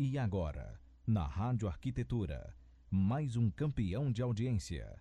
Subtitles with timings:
[0.00, 2.54] E agora, na Rádio Arquitetura,
[2.88, 4.96] mais um campeão de audiência.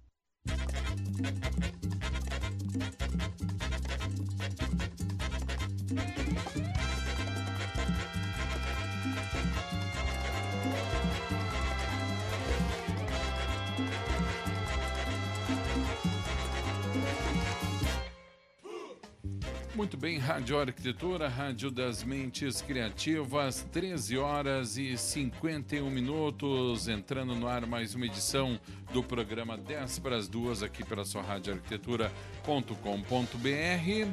[19.77, 27.47] Muito bem, Rádio Arquitetura, Rádio das Mentes Criativas, 13 horas e 51 minutos, entrando no
[27.47, 28.59] ar mais uma edição
[28.91, 34.11] do programa 10 para as duas aqui pela sua Rádio Arquitetura.com.br.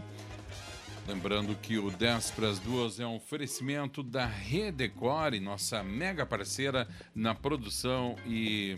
[1.09, 6.87] Lembrando que o 10 para as duas é um oferecimento da Redecore, nossa mega parceira
[7.15, 8.77] na produção e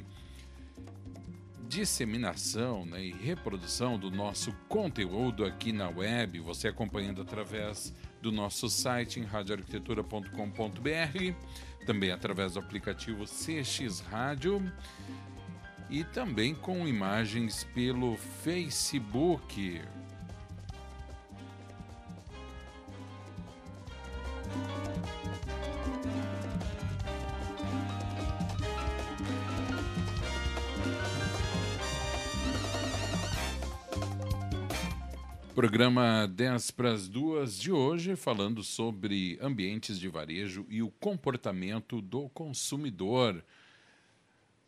[1.69, 8.69] disseminação né, e reprodução do nosso conteúdo aqui na web, você acompanhando através do nosso
[8.69, 14.62] site em radioarquitetura.com.br, também através do aplicativo CX Rádio
[15.88, 19.80] e também com imagens pelo Facebook.
[35.57, 42.02] Programa 10 para as duas de hoje, falando sobre ambientes de varejo e o comportamento
[42.02, 43.43] do consumidor.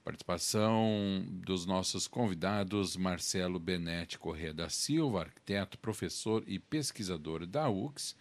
[0.03, 8.17] Participação dos nossos convidados Marcelo Benetti Corrêa da Silva, arquiteto, professor e pesquisador da UX,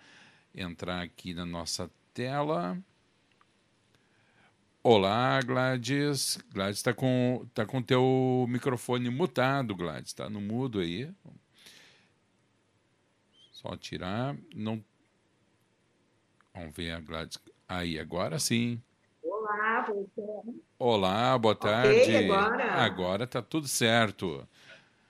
[0.54, 2.78] entrar aqui na nossa tela.
[4.82, 6.38] Olá, Gladys.
[6.54, 10.06] Gladys está com tá com teu microfone mutado, Gladys.
[10.06, 11.12] Está no mudo aí.
[13.52, 14.34] Só tirar.
[14.54, 14.82] Não.
[16.54, 17.38] Vamos ver a Gladys.
[17.68, 18.80] Aí, agora sim.
[19.22, 20.56] Olá, você.
[20.78, 22.00] Olá, boa tarde.
[22.00, 22.72] Okay, agora?
[22.72, 24.48] Agora tá tudo certo.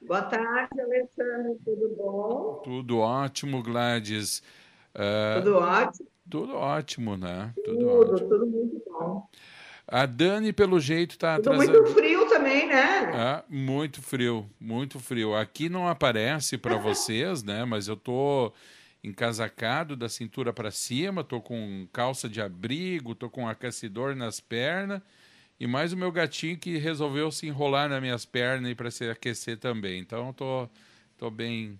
[0.00, 1.56] Boa tarde, Alexandre.
[1.64, 2.62] Tudo bom?
[2.64, 4.42] Tudo ótimo, Gladys.
[4.92, 6.15] Uh, tudo ótimo.
[6.30, 7.52] Tudo ótimo, né?
[7.64, 8.28] Tudo, tudo, ótimo.
[8.28, 9.28] tudo muito bom.
[9.86, 11.72] A Dani, pelo jeito, está atrasada.
[11.72, 13.12] muito frio também, né?
[13.14, 15.36] É, muito frio, muito frio.
[15.36, 17.64] Aqui não aparece para vocês, né?
[17.64, 18.52] Mas eu tô
[19.04, 25.00] encasacado da cintura para cima, tô com calça de abrigo, tô com aquecedor nas pernas
[25.60, 29.58] e mais o meu gatinho que resolveu se enrolar nas minhas pernas para se aquecer
[29.58, 30.00] também.
[30.00, 30.68] Então, tô,
[31.16, 31.78] tô bem.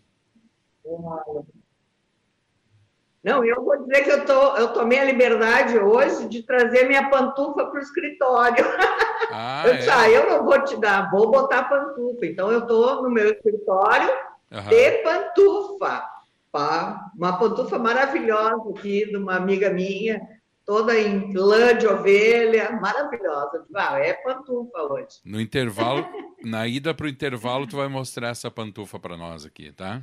[3.26, 7.10] Não, eu vou dizer que eu, tô, eu tomei a liberdade hoje de trazer minha
[7.10, 8.64] pantufa para o escritório.
[9.28, 9.92] Ah, eu disse, é?
[9.92, 12.24] ah, eu não vou te dar, vou botar pantufa.
[12.24, 14.08] Então, eu estou no meu escritório
[14.52, 14.68] uhum.
[14.68, 16.04] de pantufa.
[16.52, 20.22] Pá, uma pantufa maravilhosa aqui de uma amiga minha,
[20.64, 23.66] toda em lã de ovelha, maravilhosa.
[23.74, 25.18] Ah, é pantufa hoje.
[25.24, 26.06] No intervalo,
[26.44, 30.02] na ida para o intervalo, tu vai mostrar essa pantufa para nós aqui, tá?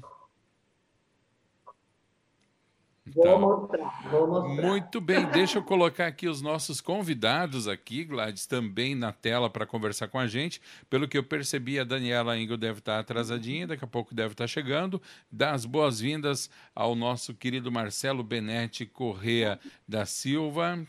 [3.06, 4.68] Vou então, mostrar, vou mostrar.
[4.68, 9.66] Muito bem, deixa eu colocar aqui os nossos convidados aqui, Gladys, também na tela para
[9.66, 10.62] conversar com a gente.
[10.90, 14.48] Pelo que eu percebi, a Daniela Engel deve estar atrasadinha, daqui a pouco deve estar
[14.48, 15.02] chegando.
[15.30, 20.80] Dá as boas-vindas ao nosso querido Marcelo Benetti Correa da Silva.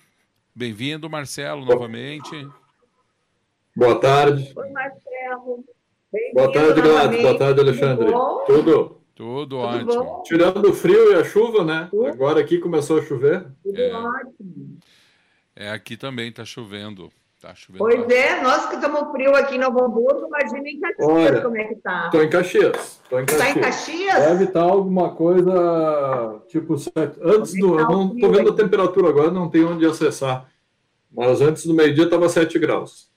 [0.54, 2.48] Bem-vindo, Marcelo, novamente.
[3.74, 4.52] Boa tarde.
[4.54, 5.64] Oi, Marcelo.
[6.32, 7.22] Boa tarde, Gladys.
[7.22, 8.12] Boa tarde, Alexandre.
[8.46, 9.03] Tudo?
[9.14, 10.04] Tudo, Tudo ótimo.
[10.04, 10.22] Bom?
[10.24, 11.88] Tirando o frio e a chuva, né?
[12.12, 13.46] Agora aqui começou a chover.
[13.62, 13.92] Tudo é.
[13.92, 14.78] ótimo.
[15.54, 17.10] É, aqui também está chovendo.
[17.40, 18.14] Tá chovendo pois bastante.
[18.14, 21.64] é, nós que estamos frio aqui em Novo Hamburgo, imagina em Caxias Olha, como é
[21.64, 22.06] que tá.
[22.06, 23.00] Estou em Caxias.
[23.08, 23.52] Tô em Caxias.
[23.52, 24.14] Tá em Caxias?
[24.14, 26.74] Deve estar tá alguma coisa tipo
[27.22, 27.78] antes do.
[27.78, 30.48] Eu não estou vendo a temperatura agora, não tem onde acessar.
[31.12, 33.08] Mas antes do meio-dia estava 7 graus.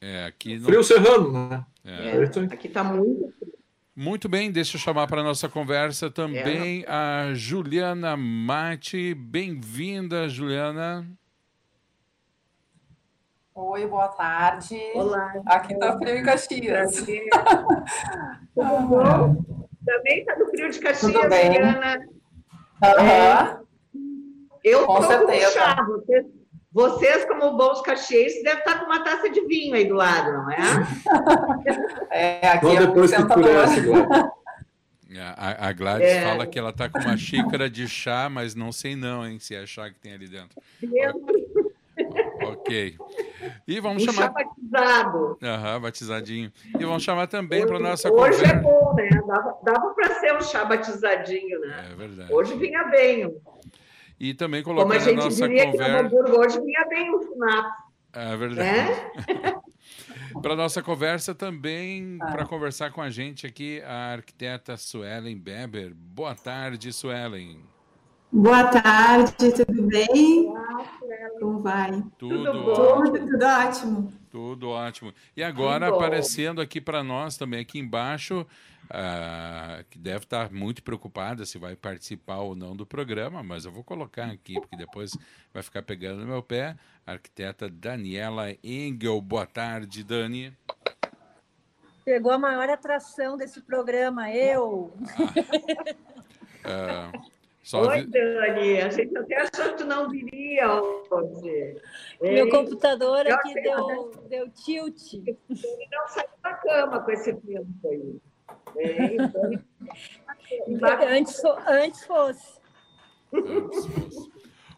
[0.00, 0.58] É, aqui.
[0.58, 1.64] Frio serrano, né?
[1.84, 2.18] É.
[2.18, 3.55] É, aqui está muito frio.
[3.98, 6.90] Muito bem, deixa eu chamar para a nossa conversa também é.
[6.90, 9.14] a Juliana Mate.
[9.14, 11.10] Bem-vinda, Juliana.
[13.54, 14.78] Oi, boa tarde.
[14.94, 15.32] Olá.
[15.46, 16.96] Aqui está frio em Caxias.
[18.54, 19.36] Tudo bom?
[19.86, 21.54] Também está no frio de Caxias, Tudo bem.
[21.54, 22.06] Juliana.
[22.82, 23.00] Uhum.
[23.00, 23.60] É.
[24.62, 25.86] Eu estou com chá.
[25.86, 26.26] Vocês,
[26.70, 30.50] vocês, como bons caxienses, devem estar com uma taça de vinho aí do lado, não
[30.50, 30.56] é?
[32.46, 33.84] é, aqui Só é depois um que Gladys.
[35.36, 36.22] A, a Gladys é.
[36.22, 39.54] fala que ela está com uma xícara de chá, mas não sei não, hein, se
[39.54, 40.60] é chá que tem ali dentro.
[42.42, 42.96] Ok.
[43.66, 44.26] E vamos um chamar.
[44.26, 45.38] Chá batizado.
[45.42, 46.52] Aham, batizadinho.
[46.78, 48.56] E vamos chamar também para nossa Hoje conversa.
[48.56, 49.08] é bom, né?
[49.26, 51.88] Dava, dava para ser um chá batizadinho, né?
[51.90, 52.32] É verdade.
[52.32, 53.34] Hoje vinha bem.
[54.20, 55.98] E também Como a colocar na gente nossa diria que no conversa.
[56.00, 57.72] Hamburgo hoje vinha bem o FNAP.
[58.12, 58.68] É verdade.
[58.68, 59.56] É?
[60.42, 65.94] Para nossa conversa também, para conversar com a gente aqui, a arquiteta Suelen Beber.
[65.94, 67.75] Boa tarde, Suelen.
[68.32, 70.52] Boa tarde, tudo bem?
[71.38, 72.02] Como vai?
[72.18, 73.28] Tudo, Tudo ótimo.
[73.28, 74.12] Tudo, ótimo.
[74.30, 75.14] Tudo ótimo.
[75.36, 78.44] E agora Tudo aparecendo aqui para nós também aqui embaixo,
[78.90, 83.70] ah, que deve estar muito preocupada se vai participar ou não do programa, mas eu
[83.70, 85.12] vou colocar aqui porque depois
[85.54, 86.76] vai ficar pegando no meu pé.
[87.06, 89.20] A arquiteta Daniela Engel.
[89.20, 90.52] Boa tarde, Dani.
[92.04, 94.92] Pegou a maior atração desse programa, eu.
[96.64, 97.12] Ah,
[97.66, 98.80] só Oi, vi- Dani.
[98.80, 101.76] A gente até achou que tu não viria hoje.
[102.22, 102.50] Meu Hein?
[102.50, 105.12] computador aqui sei, deu, deu tilt.
[105.14, 105.36] Ele
[105.90, 108.20] não saiu da cama com esse tempo aí.
[108.76, 109.50] É, então,
[110.68, 112.60] embaixo- Antes, antes fosse.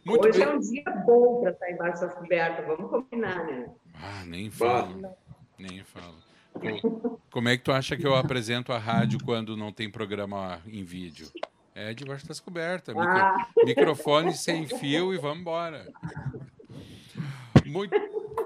[0.06, 0.48] Muito Hoje bem.
[0.48, 3.68] é um dia bom para estar embaixo das cobertas, vamos combinar, né?
[3.94, 5.14] Ah, nem falo.
[5.58, 6.14] Nem falo.
[6.80, 10.62] Co- Como é que tu acha que eu apresento a rádio quando não tem programa
[10.66, 11.28] em vídeo?
[11.80, 12.92] É debaixo das cobertas.
[12.94, 13.46] micro- Ah.
[13.64, 15.86] Microfone sem fio e vamos embora.
[17.64, 17.94] Muito,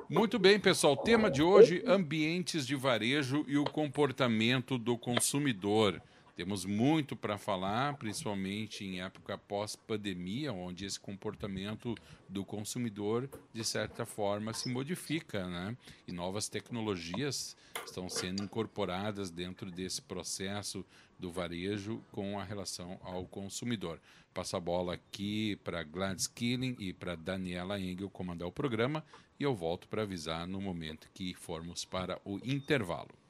[0.08, 0.96] muito bem, pessoal.
[0.96, 6.00] Tema de hoje: ambientes de varejo e o comportamento do consumidor.
[6.34, 11.94] Temos muito para falar, principalmente em época pós-pandemia, onde esse comportamento
[12.26, 15.76] do consumidor, de certa forma, se modifica, né?
[16.08, 20.84] E novas tecnologias estão sendo incorporadas dentro desse processo
[21.18, 24.00] do varejo com a relação ao consumidor.
[24.32, 29.04] Passo a bola aqui para Gladys Killing e para Daniela Engel comandar o programa
[29.38, 33.21] e eu volto para avisar no momento que formos para o intervalo.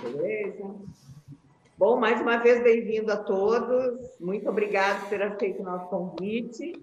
[0.00, 0.74] Beleza?
[1.76, 4.18] Bom, mais uma vez, bem-vindo a todos.
[4.18, 6.80] Muito obrigado por ter aceito o nosso convite.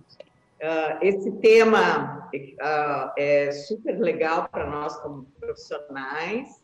[0.62, 2.30] Ah, esse tema
[2.62, 6.64] ah, é super legal para nós como profissionais,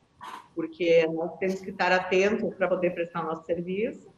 [0.53, 4.13] porque nós temos que estar atentos para poder prestar nosso serviço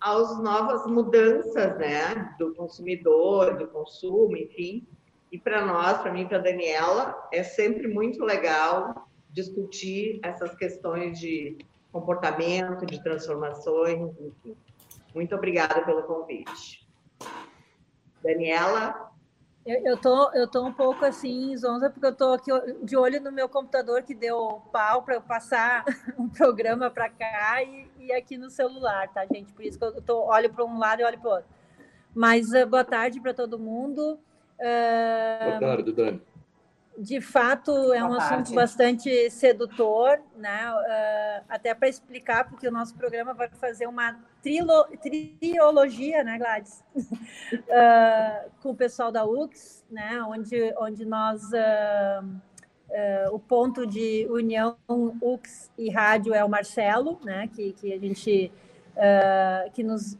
[0.00, 4.86] às novas mudanças né, do consumidor, do consumo, enfim.
[5.30, 9.05] E para nós, para mim e para a Daniela, é sempre muito legal
[9.36, 11.58] discutir essas questões de
[11.92, 14.56] comportamento, de transformações, enfim.
[15.14, 16.88] Muito obrigada pelo convite.
[18.22, 19.12] Daniela,
[19.64, 22.50] Eu, eu, tô, eu tô um pouco assim, zonza, porque eu tô aqui
[22.82, 25.84] de olho no meu computador que deu pau para eu passar
[26.18, 29.52] um programa para cá e, e aqui no celular, tá, gente?
[29.52, 31.50] Por isso que eu tô, olho para um lado e olho para o outro.
[32.14, 34.18] Mas uh, boa tarde para todo mundo.
[34.58, 36.22] Boa tarde, Dani.
[36.98, 40.72] De fato é um assunto bastante sedutor, né?
[40.72, 44.86] Uh, até para explicar, porque o nosso programa vai fazer uma trilo,
[45.40, 46.82] triologia, né, Gladys?
[46.96, 50.22] Uh, com o pessoal da UX, né?
[50.22, 52.40] Onde, onde nós uh,
[53.30, 54.76] o ponto de união
[55.20, 57.48] UX e rádio é o Marcelo, né?
[57.48, 58.52] Que, que a gente
[59.74, 60.16] que nos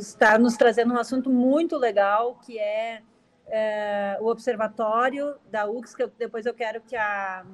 [0.00, 3.00] está nos, nos trazendo um assunto muito legal que é
[3.50, 7.44] é, o observatório da UX, que eu, depois eu quero que, a,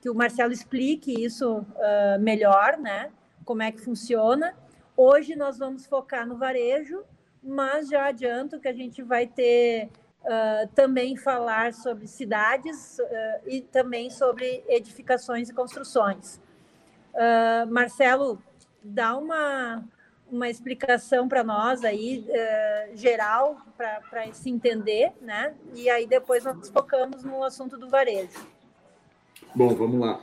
[0.00, 3.10] que o Marcelo explique isso uh, melhor, né?
[3.44, 4.54] Como é que funciona.
[4.96, 7.02] Hoje nós vamos focar no varejo,
[7.42, 9.90] mas já adianto que a gente vai ter
[10.22, 16.40] uh, também falar sobre cidades uh, e também sobre edificações e construções.
[17.68, 18.42] Marcelo,
[18.82, 19.84] dá uma
[20.30, 25.54] uma explicação para nós aí uh, geral para se entender, né?
[25.74, 28.46] E aí depois nós focamos no assunto do varejo.
[29.54, 30.20] Bom, vamos lá.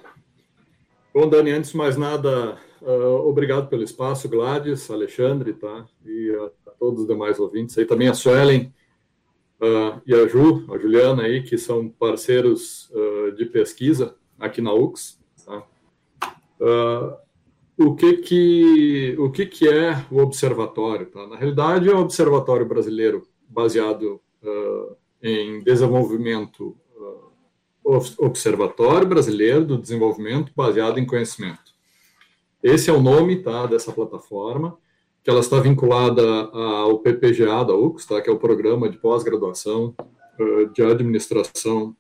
[1.14, 5.86] Bom, Dani, antes de mais nada, uh, obrigado pelo espaço, Gladys, Alexandre, tá?
[6.06, 8.74] E a, a todos os demais ouvintes aí, também a Suelen
[9.62, 12.92] uh, e a Ju, a Juliana aí, que são parceiros
[13.38, 15.64] de pesquisa aqui na UX, tá?
[17.82, 21.26] O que que o que que é o observatório tá?
[21.28, 30.52] na realidade é um observatório brasileiro baseado uh, em desenvolvimento uh, observatório brasileiro do desenvolvimento
[30.56, 31.72] baseado em conhecimento.
[32.64, 34.78] Esse é o nome tá dessa plataforma
[35.24, 38.22] que ela está vinculada ao PPGA da UX tá?
[38.22, 39.96] Que é o programa de pós-graduação
[40.40, 41.96] uh, de administração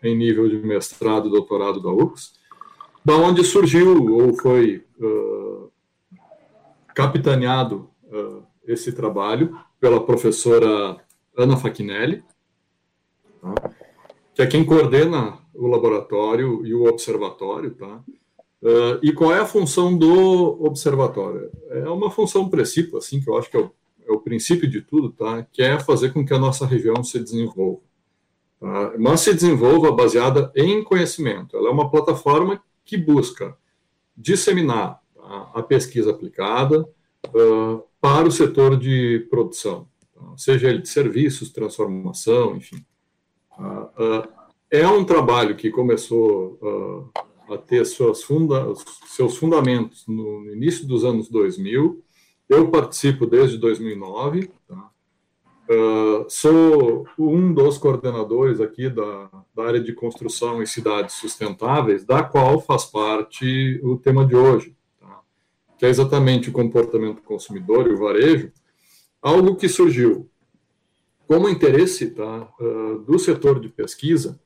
[0.00, 2.34] em nível de mestrado e doutorado da UFS,
[3.04, 5.70] da onde surgiu ou foi uh,
[6.94, 7.88] capitaneado
[8.66, 10.96] esse trabalho pela professora
[11.36, 12.22] Ana Fachinelli,
[13.40, 13.54] tá?
[14.34, 18.02] que é quem coordena o laboratório e o observatório, tá?
[18.62, 21.50] Uh, e qual é a função do observatório?
[21.70, 23.70] É uma função princípio, assim, que eu acho que é o,
[24.06, 25.46] é o, princípio de tudo, tá?
[25.50, 27.80] Que é fazer com que a nossa região se desenvolva.
[28.60, 28.92] Tá?
[28.98, 31.56] Mas se desenvolva baseada em conhecimento.
[31.56, 33.56] Ela é uma plataforma que busca
[34.16, 35.52] disseminar tá?
[35.54, 36.82] a pesquisa aplicada
[37.28, 40.20] uh, para o setor de produção, tá?
[40.36, 42.84] seja ele de serviços, transformação, enfim.
[43.58, 44.28] Uh,
[44.70, 46.58] é um trabalho que começou
[47.50, 47.84] a ter
[48.24, 48.72] funda
[49.08, 52.02] seus fundamentos no início dos anos 2000.
[52.48, 54.50] Eu participo desde 2009.
[54.68, 54.89] Tá?
[55.70, 62.24] Uh, sou um dos coordenadores aqui da, da, área de construção e cidades sustentáveis, da
[62.24, 65.20] qual faz parte o tema de hoje, tá?
[65.78, 68.50] que é exatamente o comportamento do consumidor e o varejo,
[69.22, 70.28] algo que surgiu
[71.28, 74.40] como interesse tá, uh, do setor de pesquisa,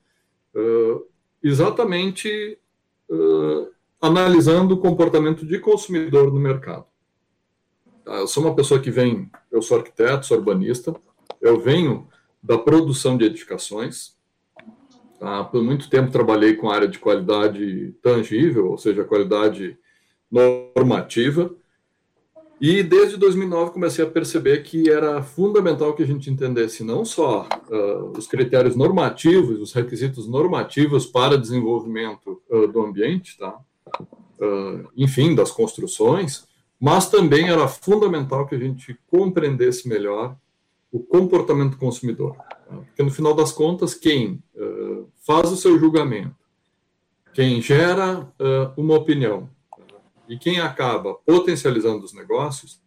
[0.54, 1.07] uh,
[1.43, 2.59] exatamente
[4.00, 6.87] analisando o comportamento de consumidor no mercado.
[8.04, 10.95] Tá, eu sou uma pessoa que vem, eu sou arquiteto, sou urbanista,
[11.45, 12.09] eu venho
[12.43, 14.15] da produção de edificações.
[15.21, 15.45] Tá?
[15.45, 19.77] Por muito tempo trabalhei com a área de qualidade tangível, ou seja, qualidade
[20.31, 21.55] normativa.
[22.61, 27.47] E desde 2009 comecei a perceber que era fundamental que a gente entendesse não só
[27.69, 33.59] uh, os critérios normativos, os requisitos normativos para desenvolvimento uh, do ambiente, tá?
[34.41, 36.47] Uh, enfim, das construções,
[36.81, 40.37] mas também era fundamental que a gente compreendesse melhor
[40.97, 42.37] o comportamento do consumidor.
[42.87, 44.43] Porque no final das contas, quem
[45.27, 46.37] faz o seu julgamento,
[47.33, 48.33] quem gera
[48.77, 49.51] uma opinião,
[50.29, 52.83] e quem acaba potencializando os negócios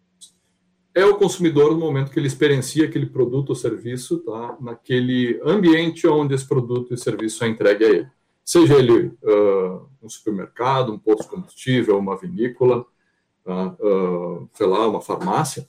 [0.94, 4.56] é o consumidor no momento que ele experiencia aquele produto ou serviço, tá?
[4.60, 8.08] naquele ambiente onde esse produto e serviço é entregue a ele.
[8.44, 12.84] Seja ele uh, um supermercado, um posto de combustível, uma vinícola,
[13.44, 13.76] tá?
[13.78, 15.68] uh, sei lá, uma farmácia,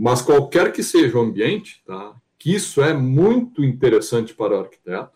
[0.00, 2.16] mas qualquer que seja o ambiente, tá?
[2.38, 5.12] que isso é muito interessante para o arquiteto,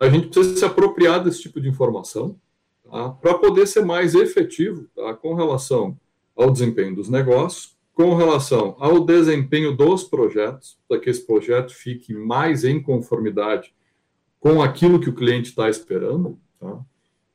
[0.00, 2.34] a gente precisa se apropriar desse tipo de informação
[2.90, 3.10] tá?
[3.10, 5.12] para poder ser mais efetivo tá?
[5.12, 6.00] com relação
[6.34, 12.14] ao desempenho dos negócios, com relação ao desempenho dos projetos, para que esse projeto fique
[12.14, 13.74] mais em conformidade
[14.40, 16.80] com aquilo que o cliente está esperando, tá?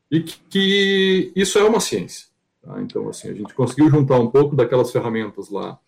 [0.10, 2.26] e que, que, isso é uma ciência.
[2.60, 2.82] Tá?
[2.82, 5.80] Então, assim, a gente conseguiu juntar um pouco daquelas ferramentas lá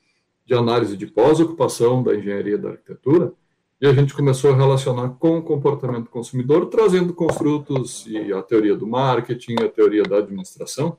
[0.50, 3.32] de análise de pós-ocupação da engenharia da arquitetura,
[3.80, 8.42] e a gente começou a relacionar com o comportamento do consumidor, trazendo construtos e a
[8.42, 10.98] teoria do marketing, a teoria da administração,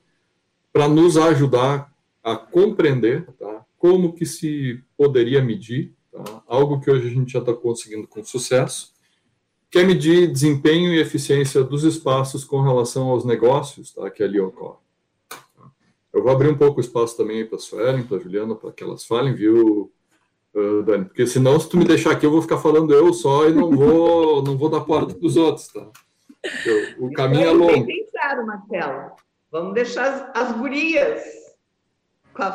[0.73, 1.93] para nos ajudar
[2.23, 7.41] a compreender tá, como que se poderia medir, tá, algo que hoje a gente já
[7.41, 8.93] está conseguindo com sucesso,
[9.69, 14.39] que é medir desempenho e eficiência dos espaços com relação aos negócios tá, que ali
[14.39, 14.80] ocorrem.
[16.13, 18.73] Eu vou abrir um pouco o espaço também para a Suelen, para a Juliana, para
[18.73, 19.93] que elas falem, viu,
[20.55, 23.49] uh, Dani, porque senão, se tu me deixar aqui, eu vou ficar falando eu só
[23.49, 25.87] e não vou, não vou dar porta dos outros, tá?
[26.67, 27.87] Eu, o caminho é longo.
[27.87, 29.13] Bem pensado, Marcelo.
[29.53, 31.23] Vamos deixar as, as gurias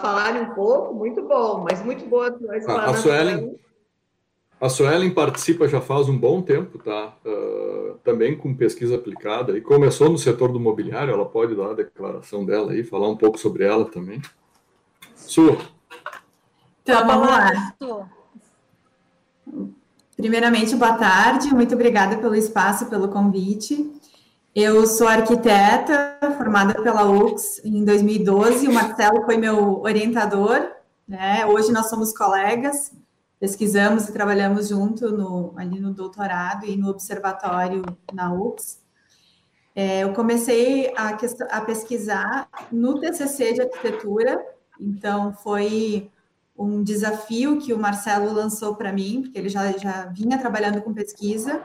[0.02, 2.36] falarem um pouco, muito bom, mas muito boa
[2.68, 3.56] a, a Suelen,
[4.66, 7.16] a Suelen participa já faz um bom tempo, tá?
[7.24, 11.14] Uh, também com pesquisa aplicada e começou no setor do mobiliário.
[11.14, 14.22] Ela pode dar a declaração dela aí, falar um pouco sobre ela também.
[15.16, 15.58] Su,
[16.82, 17.74] então, vamos lá.
[20.16, 23.92] Primeiramente, boa tarde, muito obrigada pelo espaço, pelo convite.
[24.54, 30.70] Eu sou arquiteta, formada pela UX em 2012, o Marcelo foi meu orientador,
[31.08, 31.46] né?
[31.48, 32.92] Hoje nós somos colegas,
[33.46, 38.82] pesquisamos e trabalhamos junto no, ali no doutorado e no observatório na UX.
[39.76, 41.16] É, eu comecei a,
[41.52, 44.44] a pesquisar no TCC de arquitetura,
[44.82, 46.10] então foi
[46.58, 50.92] um desafio que o Marcelo lançou para mim, porque ele já, já vinha trabalhando com
[50.92, 51.64] pesquisa,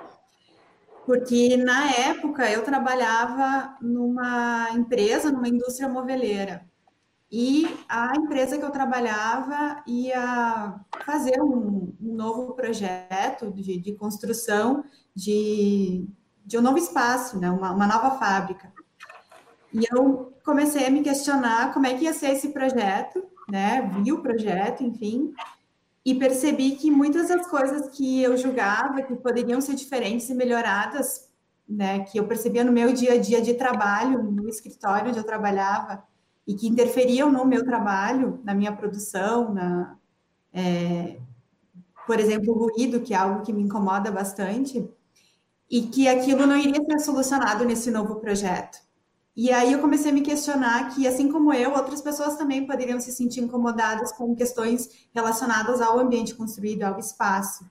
[1.07, 6.70] porque na época eu trabalhava numa empresa, numa indústria moveleira,
[7.33, 14.83] e a empresa que eu trabalhava ia fazer um, um novo projeto de, de construção
[15.15, 16.09] de,
[16.45, 17.49] de, um novo espaço, né?
[17.49, 18.73] uma, uma nova fábrica.
[19.73, 23.89] E eu comecei a me questionar como é que ia ser esse projeto, né?
[24.03, 25.33] Vi o projeto, enfim.
[26.05, 31.29] e percebi que muitas das coisas que eu julgava que poderiam ser diferentes e melhoradas,
[31.69, 35.25] né, que eu percebia no meu dia a dia de trabalho, no escritório onde eu
[35.25, 36.03] trabalhava,
[36.47, 39.97] e que interferiam no meu trabalho, na minha produção, na,
[40.53, 41.19] é,
[42.07, 44.89] por exemplo, o ruído, que é algo que me incomoda bastante,
[45.71, 48.79] e que aquilo não iria ser solucionado nesse novo projeto.
[49.37, 52.99] E aí eu comecei a me questionar que, assim como eu, outras pessoas também poderiam
[52.99, 57.65] se sentir incomodadas com questões relacionadas ao ambiente construído, ao espaço.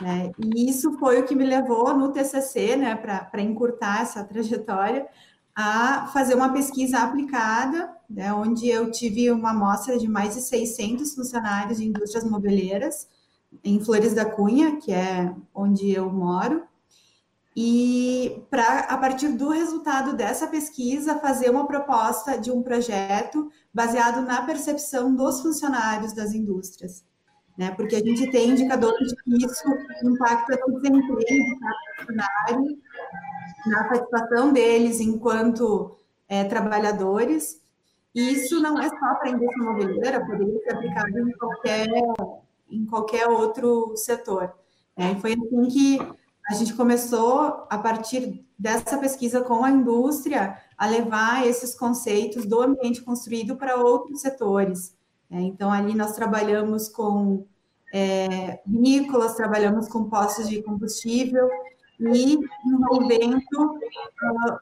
[0.00, 0.30] Né?
[0.38, 5.06] E isso foi o que me levou no TCC, né, para encurtar essa trajetória,
[5.54, 11.14] a fazer uma pesquisa aplicada, né, onde eu tive uma amostra de mais de 600
[11.14, 13.06] funcionários de indústrias mobileiras
[13.62, 16.62] em Flores da Cunha, que é onde eu moro,
[17.54, 24.22] e para, a partir do resultado dessa pesquisa, fazer uma proposta de um projeto baseado
[24.22, 27.04] na percepção dos funcionários das indústrias.
[27.56, 27.70] Né?
[27.72, 29.68] Porque a gente tem indicadores de que isso
[30.02, 31.66] impacta no desempenho do
[31.98, 32.78] funcionário,
[33.66, 35.96] na satisfação deles enquanto
[36.28, 37.60] é, trabalhadores.
[38.14, 41.86] E isso não é só para a indústria imobiliária, poderia ser aplicado em qualquer,
[42.70, 44.52] em qualquer outro setor.
[44.96, 45.98] É, foi assim que
[46.50, 52.60] a gente começou, a partir dessa pesquisa com a indústria, a levar esses conceitos do
[52.60, 54.94] ambiente construído para outros setores.
[55.30, 57.46] É, então, ali nós trabalhamos com
[57.94, 61.48] é, vinícolas, trabalhamos com postos de combustível
[62.00, 64.58] e envolvendo uh,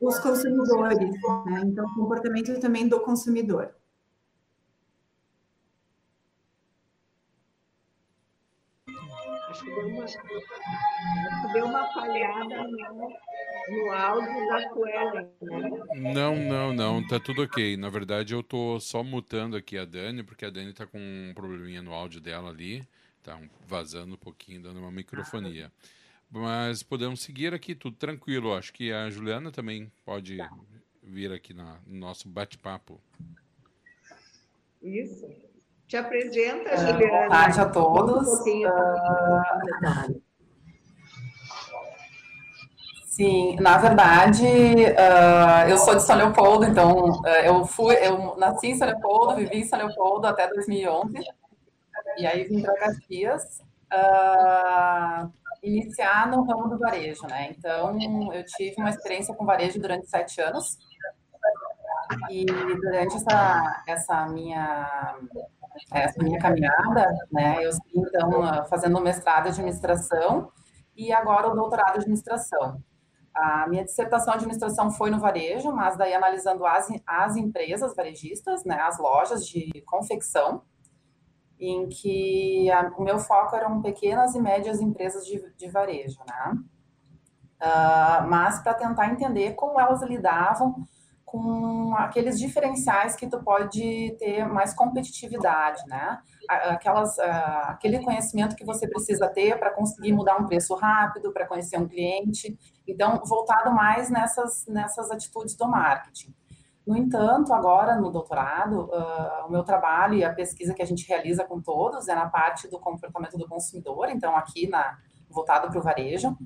[0.00, 1.62] os consumidores, né?
[1.64, 3.74] então, o comportamento também do consumidor.
[9.48, 13.12] Acho que deu uma, acho que deu uma falhada no,
[13.70, 16.12] no áudio da Suelen, né?
[16.12, 17.76] Não, não, não, tá tudo ok.
[17.76, 21.32] Na verdade, eu tô só mutando aqui a Dani, porque a Dani tá com um
[21.34, 22.86] probleminha no áudio dela ali,
[23.22, 25.72] tá vazando um pouquinho, dando uma microfonia.
[26.38, 28.54] Mas podemos seguir aqui, tudo tranquilo.
[28.54, 30.50] Acho que a Juliana também pode tá.
[31.02, 33.00] vir aqui na, no nosso bate-papo.
[34.82, 35.26] Isso.
[35.88, 36.98] Te apresenta, uh, Juliana.
[36.98, 38.28] Boa tarde a todos.
[38.46, 40.22] Um uh,
[43.06, 48.76] sim, na verdade, uh, eu sou de São Leopoldo, então eu fui, eu nasci em
[48.76, 51.14] São Leopoldo, vivi em São Leopoldo até 2011,
[52.18, 53.64] e aí vim para Caxias
[55.66, 57.50] iniciar no ramo do varejo, né?
[57.50, 57.96] Então,
[58.32, 60.78] eu tive uma experiência com varejo durante sete anos,
[62.30, 65.18] e durante essa, essa minha
[65.92, 67.64] essa minha caminhada, né?
[67.64, 70.50] Eu estou então fazendo mestrado de administração
[70.96, 72.80] e agora o doutorado de administração.
[73.34, 78.64] A minha dissertação de administração foi no varejo, mas daí analisando as, as empresas varejistas,
[78.64, 80.62] né, as lojas de confecção,
[81.58, 86.58] em que a, o meu foco eram pequenas e médias empresas de, de varejo, né?
[87.62, 90.86] Uh, mas para tentar entender como elas lidavam
[91.24, 96.20] com aqueles diferenciais que tu pode ter mais competitividade, né?
[96.48, 101.46] Aquelas, uh, aquele conhecimento que você precisa ter para conseguir mudar um preço rápido, para
[101.46, 102.56] conhecer um cliente.
[102.86, 106.32] Então, voltado mais nessas, nessas atitudes do marketing.
[106.86, 111.06] No entanto, agora no doutorado, uh, o meu trabalho e a pesquisa que a gente
[111.08, 114.96] realiza com todos é na parte do comportamento do consumidor, então aqui na,
[115.28, 116.36] voltado para o varejo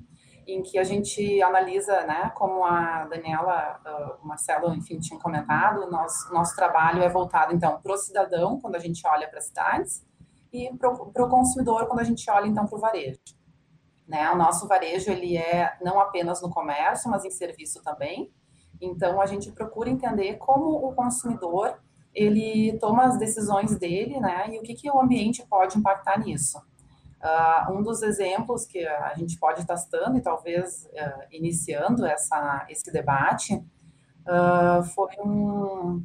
[0.47, 5.89] em que a gente analisa, né, como a Daniela, uh, o Marcelo, enfim, tinham comentado,
[5.89, 9.45] nosso, nosso trabalho é voltado, então, para o cidadão, quando a gente olha para as
[9.45, 10.05] cidades,
[10.51, 13.19] e para o consumidor, quando a gente olha, então, para o varejo.
[14.07, 14.29] Né?
[14.31, 18.33] O nosso varejo, ele é não apenas no comércio, mas em serviço também.
[18.81, 21.77] Então, a gente procura entender como o consumidor,
[22.13, 26.57] ele toma as decisões dele, né, e o que, que o ambiente pode impactar nisso.
[27.21, 32.65] Uh, um dos exemplos que a gente pode estar testando e talvez uh, iniciando essa,
[32.67, 33.53] esse debate
[34.25, 36.03] uh, foi um,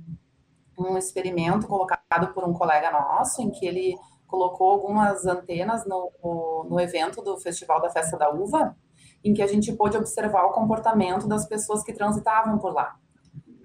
[0.79, 6.67] um experimento colocado por um colega nosso, em que ele colocou algumas antenas no, no,
[6.69, 8.77] no evento do Festival da Festa da Uva,
[9.25, 12.97] em que a gente pôde observar o comportamento das pessoas que transitavam por lá.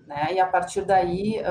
[0.08, 0.34] Né?
[0.34, 1.42] E a partir daí,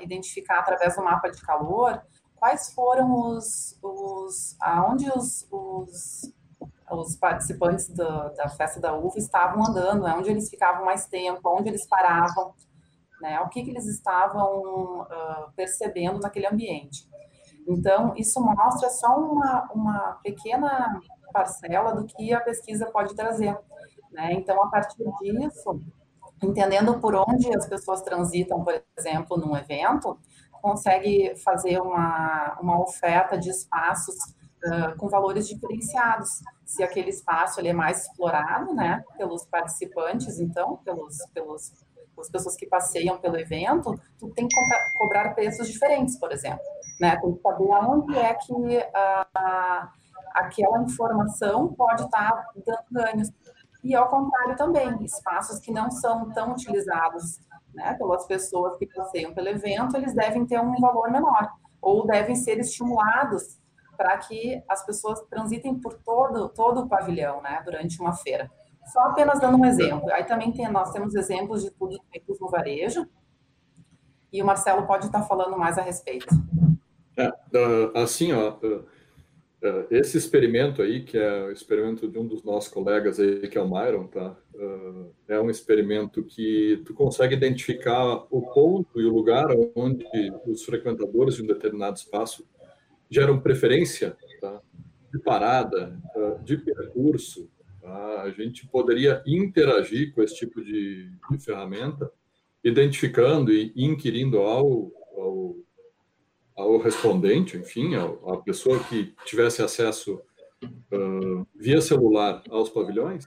[0.00, 2.00] identificar através do mapa de calor
[2.44, 6.30] quais foram os, os aonde os, os,
[6.90, 10.14] os participantes do, da festa da uva estavam andando, né?
[10.14, 12.52] onde eles ficavam mais tempo, onde eles paravam,
[13.22, 13.40] né?
[13.40, 17.08] o que, que eles estavam uh, percebendo naquele ambiente.
[17.66, 21.00] Então, isso mostra só uma, uma pequena
[21.34, 23.58] parcela do que a pesquisa pode trazer.
[24.12, 24.32] Né?
[24.34, 25.82] Então, a partir disso,
[26.42, 30.16] entendendo por onde as pessoas transitam, por exemplo, num evento,
[30.62, 34.14] consegue fazer uma, uma oferta de espaços
[34.64, 36.30] uh, com valores diferenciados.
[36.64, 41.72] Se aquele espaço ele é mais explorado, né, pelos participantes, então, pelos, pelos
[42.16, 44.56] as pessoas que passeiam pelo evento, tu tem que
[44.96, 46.62] cobrar preços diferentes, por exemplo,
[47.00, 47.16] né?
[47.20, 49.88] Tem que saber aonde é que uh,
[50.34, 53.30] aquela informação pode estar dando ganhos.
[53.82, 57.38] E ao contrário também, espaços que não são tão utilizados
[57.72, 62.34] né, pelas pessoas que passeiam pelo evento, eles devem ter um valor menor, ou devem
[62.34, 63.58] ser estimulados
[63.96, 68.50] para que as pessoas transitem por todo, todo o pavilhão, né, durante uma feira.
[68.92, 70.10] Só apenas dando um exemplo.
[70.12, 73.06] Aí também tem, nós temos exemplos de tudo feitos no varejo,
[74.32, 76.26] e o Marcelo pode estar falando mais a respeito.
[77.16, 77.30] É,
[77.94, 78.56] assim, ó,
[79.64, 83.56] é, esse experimento aí, que é o experimento de um dos nossos colegas aí, que
[83.56, 84.36] é o Myron, tá?
[85.28, 90.04] É, é um experimento que tu consegue identificar o ponto e o lugar onde
[90.46, 92.46] os frequentadores de um determinado espaço
[93.08, 94.60] geram preferência, tá?
[95.10, 97.48] De parada, é, de percurso,
[97.80, 98.22] tá?
[98.22, 102.12] A gente poderia interagir com esse tipo de, de ferramenta,
[102.62, 105.56] identificando e inquirindo ao, ao
[106.56, 110.20] ao respondente, enfim, à pessoa que tivesse acesso
[110.64, 113.26] uh, via celular aos pavilhões,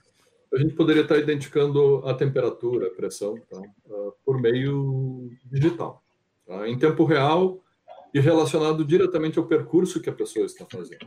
[0.52, 6.02] a gente poderia estar identificando a temperatura, a pressão, uh, por meio digital,
[6.46, 6.66] tá?
[6.66, 7.62] em tempo real
[8.14, 11.06] e relacionado diretamente ao percurso que a pessoa está fazendo.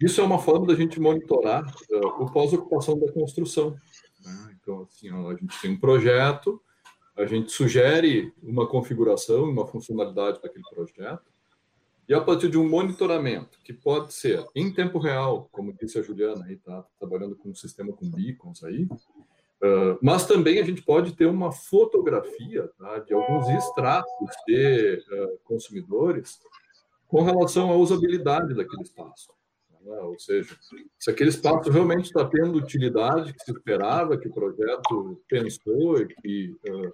[0.00, 3.76] Isso é uma forma da gente monitorar uh, o pós-ocupação da construção.
[4.24, 4.56] Né?
[4.60, 6.62] Então, assim, a gente tem um projeto,
[7.16, 11.30] a gente sugere uma configuração, uma funcionalidade para aquele projeto,
[12.08, 16.02] e a partir de um monitoramento, que pode ser em tempo real, como disse a
[16.02, 20.82] Juliana, aí está trabalhando com um sistema com beacons aí, uh, mas também a gente
[20.82, 26.40] pode ter uma fotografia tá, de alguns extratos de uh, consumidores
[27.06, 29.28] com relação à usabilidade daquele espaço.
[29.82, 29.96] Né?
[30.00, 30.56] Ou seja,
[30.98, 36.06] se aquele espaço realmente está tendo utilidade que se esperava, que o projeto pensou e
[36.06, 36.92] que uh,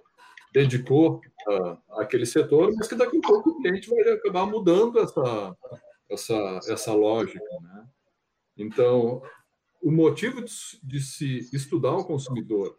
[0.53, 5.55] dedicou uh, àquele setor, mas que daqui a pouco o cliente vai acabar mudando essa,
[6.09, 7.39] essa, essa lógica.
[7.61, 7.87] Né?
[8.57, 9.21] Então,
[9.81, 12.75] o motivo de, de se estudar o consumidor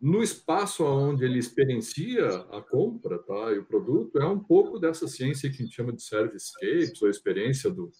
[0.00, 5.08] no espaço onde ele experiencia a compra tá, e o produto é um pouco dessa
[5.08, 7.90] ciência que a gente chama de servicescapes, ou experiência do,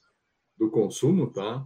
[0.58, 1.64] do consumo, tá?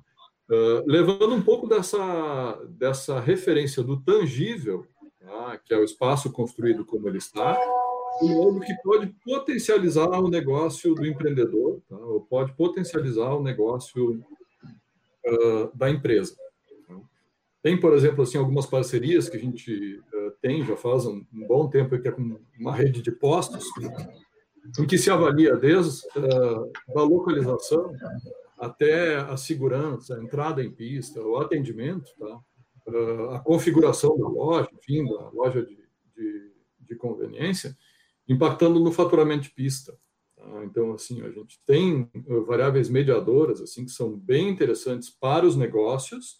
[0.50, 4.86] Uh, levando um pouco dessa, dessa referência do tangível
[5.22, 5.58] tá?
[5.64, 7.58] que é o espaço construído como ele está,
[8.22, 11.96] um modo que pode potencializar o negócio do empreendedor, tá?
[11.96, 14.22] ou pode potencializar o negócio
[15.26, 16.36] uh, da empresa.
[16.86, 16.96] Tá?
[17.62, 21.46] Tem, por exemplo, assim, algumas parcerias que a gente uh, tem já faz um, um,
[21.46, 23.64] bom tempo, que é com uma rede de postos,
[24.78, 27.92] em que se avalia desde uh, da localização
[28.62, 32.40] até a segurança, a entrada em pista, o atendimento, tá?
[33.34, 35.76] a configuração da loja, enfim, da loja de,
[36.16, 37.76] de, de conveniência,
[38.28, 39.98] impactando no faturamento de pista.
[40.36, 40.64] Tá?
[40.64, 45.56] Então, assim, a gente tem eh, variáveis mediadoras, assim, que são bem interessantes para os
[45.56, 46.38] negócios,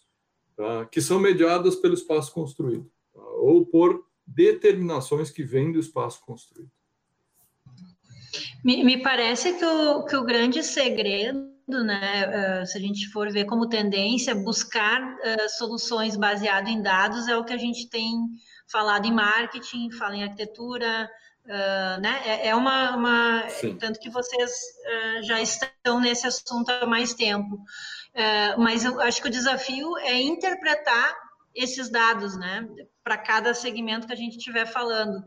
[0.55, 0.85] tá?
[0.85, 3.21] que são mediadas pelo espaço construído, tá?
[3.21, 6.71] ou por determinações que vêm do espaço construído.
[8.63, 13.31] Me, me parece que o, que o grande segredo né, uh, se a gente for
[13.31, 18.17] ver como tendência, buscar uh, soluções baseadas em dados é o que a gente tem
[18.69, 21.09] falado em marketing, fala em arquitetura,
[21.45, 23.43] uh, né, é, é uma, uma
[23.79, 24.51] tanto que vocês
[25.23, 27.59] já estão nesse assunto há mais tempo,
[28.57, 31.15] mas eu acho que o desafio é interpretar
[31.55, 32.67] esses dados, né,
[33.03, 35.23] para cada segmento que a gente estiver falando,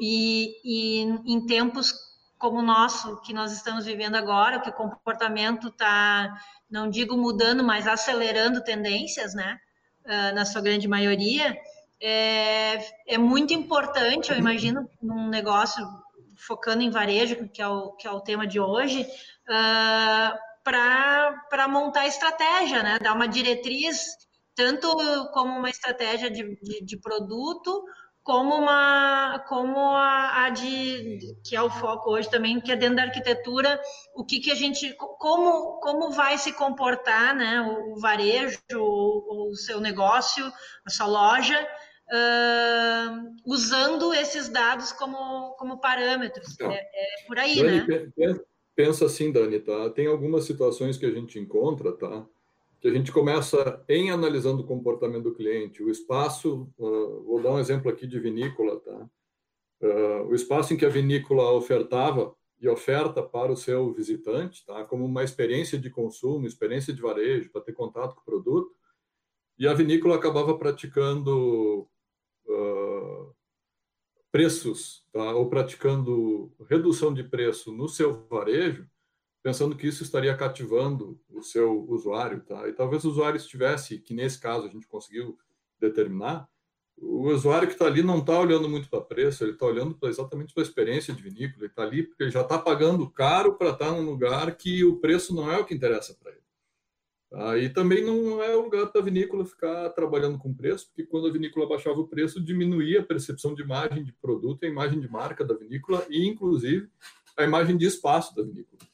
[0.00, 1.92] e, e em tempos
[2.42, 6.36] como o nosso, que nós estamos vivendo agora, que o comportamento está,
[6.68, 9.60] não digo mudando, mas acelerando tendências, né,
[10.04, 11.56] uh, na sua grande maioria,
[12.00, 15.86] é, é muito importante, eu imagino, num negócio
[16.36, 22.08] focando em varejo, que é o, que é o tema de hoje, uh, para montar
[22.08, 24.16] estratégia, né, dar uma diretriz,
[24.56, 24.88] tanto
[25.32, 27.84] como uma estratégia de, de, de produto,
[28.22, 32.96] como uma como a, a, de que é o foco hoje também que é dentro
[32.96, 33.80] da arquitetura
[34.14, 39.50] o que, que a gente como como vai se comportar né o, o varejo o,
[39.50, 40.44] o, seu negócio
[40.86, 41.68] a sua loja
[42.12, 46.52] uh, usando esses dados como como parâmetros.
[46.54, 48.40] Então, é, é, por aí Dani, né?
[48.74, 49.90] pensa assim Dani tá?
[49.90, 52.26] Tem algumas situações que a gente encontra tá
[52.82, 57.52] que a gente começa em analisando o comportamento do cliente, o espaço, uh, vou dar
[57.52, 59.08] um exemplo aqui de vinícola, tá?
[59.80, 64.84] Uh, o espaço em que a vinícola ofertava e oferta para o seu visitante, tá?
[64.84, 68.70] como uma experiência de consumo, experiência de varejo, para ter contato com o produto.
[69.58, 71.88] E a vinícola acabava praticando
[72.46, 73.34] uh,
[74.30, 75.34] preços, tá?
[75.34, 78.88] ou praticando redução de preço no seu varejo,
[79.42, 82.40] pensando que isso estaria cativando o seu usuário.
[82.40, 82.68] Tá?
[82.68, 85.36] E talvez o usuário estivesse, que nesse caso a gente conseguiu
[85.80, 86.48] determinar,
[86.96, 90.08] o usuário que está ali não está olhando muito para preço, ele está olhando pra,
[90.08, 93.54] exatamente para a experiência de vinícola, ele está ali porque ele já está pagando caro
[93.54, 96.42] para estar tá num lugar que o preço não é o que interessa para ele.
[97.28, 97.58] Tá?
[97.58, 101.32] E também não é o lugar da vinícola ficar trabalhando com preço, porque quando a
[101.32, 105.44] vinícola baixava o preço, diminuía a percepção de imagem de produto, a imagem de marca
[105.44, 106.88] da vinícola e, inclusive,
[107.36, 108.91] a imagem de espaço da vinícola.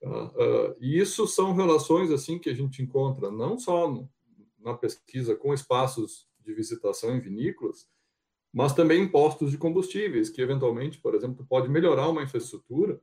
[0.00, 0.24] Tá?
[0.26, 3.92] Uh, e isso são relações assim que a gente encontra não só
[4.58, 7.88] na pesquisa com espaços de visitação em vinícolas,
[8.52, 13.00] mas também em postos de combustíveis, que eventualmente, por exemplo, pode melhorar uma infraestrutura,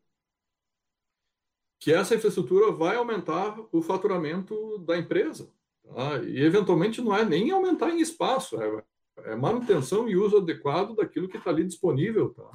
[1.79, 5.51] que essa infraestrutura vai aumentar o faturamento da empresa.
[5.83, 6.23] Tá?
[6.23, 8.83] E eventualmente não é nem aumentar em espaço, é,
[9.25, 12.49] é manutenção e uso adequado daquilo que está ali disponível, tá?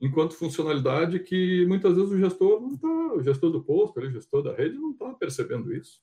[0.00, 4.42] Enquanto funcionalidade que muitas vezes o gestor não está, o gestor do posto, o gestor
[4.42, 6.00] da rede não está percebendo isso.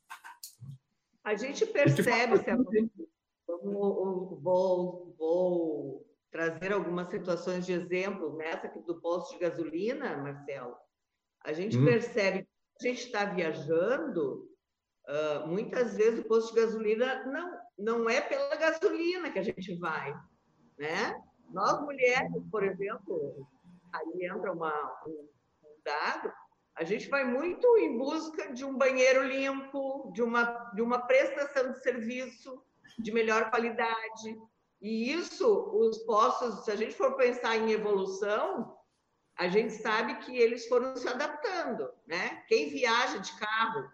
[1.24, 2.40] A gente percebe,
[3.48, 10.76] Vou, vou, vou trazer algumas situações de exemplo nessa aqui do posto de gasolina, Marcelo.
[11.44, 11.86] A gente hum.
[11.86, 12.44] percebe
[12.80, 14.48] que a gente está viajando,
[15.08, 19.76] uh, muitas vezes o posto de gasolina não, não é pela gasolina que a gente
[19.76, 20.14] vai,
[20.78, 21.20] né?
[21.50, 23.48] Nós mulheres, por exemplo,
[23.94, 24.74] aí entra uma,
[25.06, 25.30] um,
[25.64, 26.32] um dado,
[26.76, 30.44] a gente vai muito em busca de um banheiro limpo, de uma,
[30.76, 32.64] de uma prestação de serviço,
[33.00, 34.40] de melhor qualidade.
[34.80, 38.78] E isso, os postos, se a gente for pensar em evolução,
[39.36, 42.44] a gente sabe que eles foram se adaptando, né?
[42.48, 43.92] Quem viaja de carro,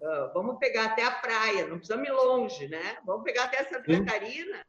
[0.00, 2.98] uh, vamos pegar até a praia, não precisamos ir longe, né?
[3.04, 4.66] Vamos pegar até Santa Catarina,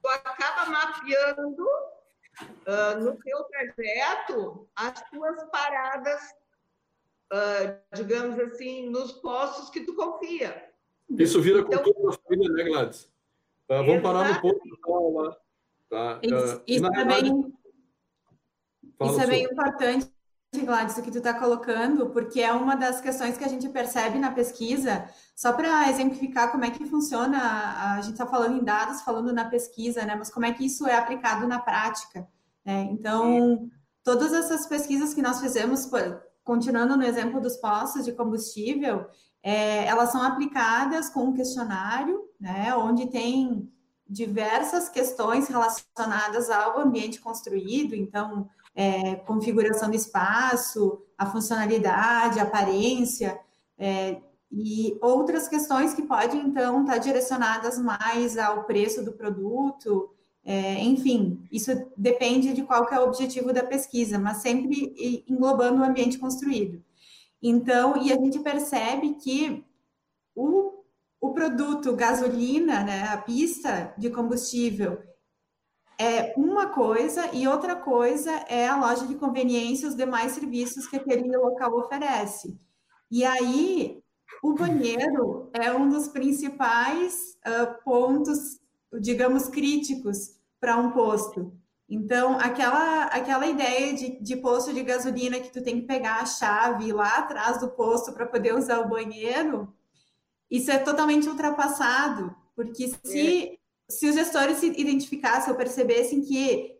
[0.00, 1.66] tu acaba mapeando
[2.42, 6.20] uh, no teu trajeto as tuas paradas,
[7.32, 10.70] uh, digamos assim, nos postos que tu confia.
[11.10, 13.10] Isso vira então, cultura da família, né, Gladys?
[13.66, 15.36] Tá, vamos parar no ponto lá.
[15.88, 16.20] Tá?
[16.22, 17.54] Isso, uh, isso é bem,
[19.00, 20.12] isso é bem importante,
[20.56, 24.18] Gladys, o que tu está colocando, porque é uma das questões que a gente percebe
[24.18, 25.06] na pesquisa,
[25.36, 27.38] só para exemplificar como é que funciona,
[27.94, 30.14] a gente está falando em dados, falando na pesquisa, né?
[30.16, 32.26] Mas como é que isso é aplicado na prática.
[32.64, 32.88] Né?
[32.90, 33.68] Então,
[34.02, 35.88] todas essas pesquisas que nós fizemos,
[36.42, 39.06] continuando no exemplo dos postos de combustível,
[39.42, 43.70] é, elas são aplicadas com um questionário, né, onde tem
[44.08, 53.36] diversas questões relacionadas ao ambiente construído, então, é, configuração do espaço, a funcionalidade, a aparência,
[53.76, 54.18] é,
[54.52, 60.10] e outras questões que podem, então, estar direcionadas mais ao preço do produto,
[60.44, 65.82] é, enfim, isso depende de qual que é o objetivo da pesquisa, mas sempre englobando
[65.82, 66.80] o ambiente construído.
[67.42, 69.64] Então, e a gente percebe que
[70.36, 70.84] o,
[71.20, 75.02] o produto gasolina, né, a pista de combustível,
[75.98, 80.96] é uma coisa e outra coisa é a loja de conveniência, os demais serviços que
[80.96, 82.56] aquele local oferece.
[83.10, 84.00] E aí,
[84.42, 88.60] o banheiro é um dos principais uh, pontos,
[89.00, 91.52] digamos, críticos para um posto.
[91.90, 96.26] Então, aquela, aquela ideia de, de posto de gasolina que tu tem que pegar a
[96.26, 99.72] chave lá atrás do posto para poder usar o banheiro,
[100.50, 103.57] isso é totalmente ultrapassado, porque se, é.
[103.88, 106.76] Se os gestores se identificassem ou percebessem que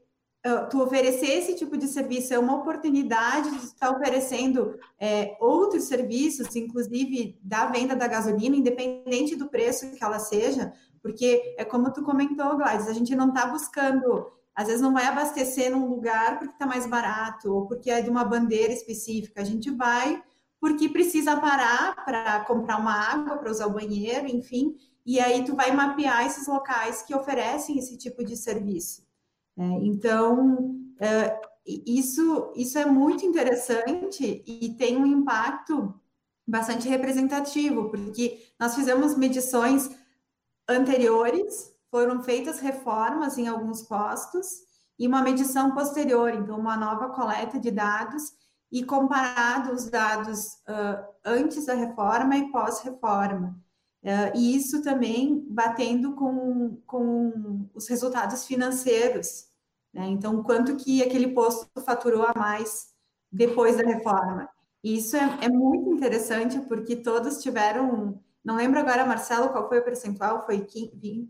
[0.47, 5.85] uh, tu oferecer esse tipo de serviço é uma oportunidade de estar oferecendo é, outros
[5.85, 11.93] serviços, inclusive da venda da gasolina, independente do preço que ela seja, porque é como
[11.93, 14.27] tu comentou, Gladys, a gente não está buscando
[14.59, 18.11] às vezes não vai abastecer num lugar porque está mais barato ou porque é de
[18.11, 19.41] uma bandeira específica.
[19.41, 20.21] A gente vai
[20.61, 24.77] porque precisa parar para comprar uma água, para usar o banheiro, enfim.
[25.09, 29.03] E aí tu vai mapear esses locais que oferecem esse tipo de serviço.
[29.57, 35.99] É, então, é, isso, isso é muito interessante e tem um impacto
[36.47, 39.89] bastante representativo, porque nós fizemos medições
[40.69, 44.47] anteriores foram feitas reformas em alguns postos
[44.99, 48.35] e uma medição posterior, então uma nova coleta de dados
[48.71, 53.59] e comparado os dados uh, antes da reforma e pós-reforma.
[54.03, 59.49] Uh, e isso também batendo com, com os resultados financeiros.
[59.93, 60.07] Né?
[60.07, 62.89] Então, quanto que aquele posto faturou a mais
[63.31, 64.49] depois da reforma.
[64.83, 69.81] E isso é, é, muito interessante porque todos tiveram, não lembro agora, Marcelo, qual foi
[69.81, 70.47] o percentual?
[70.47, 71.21] Foi 20%?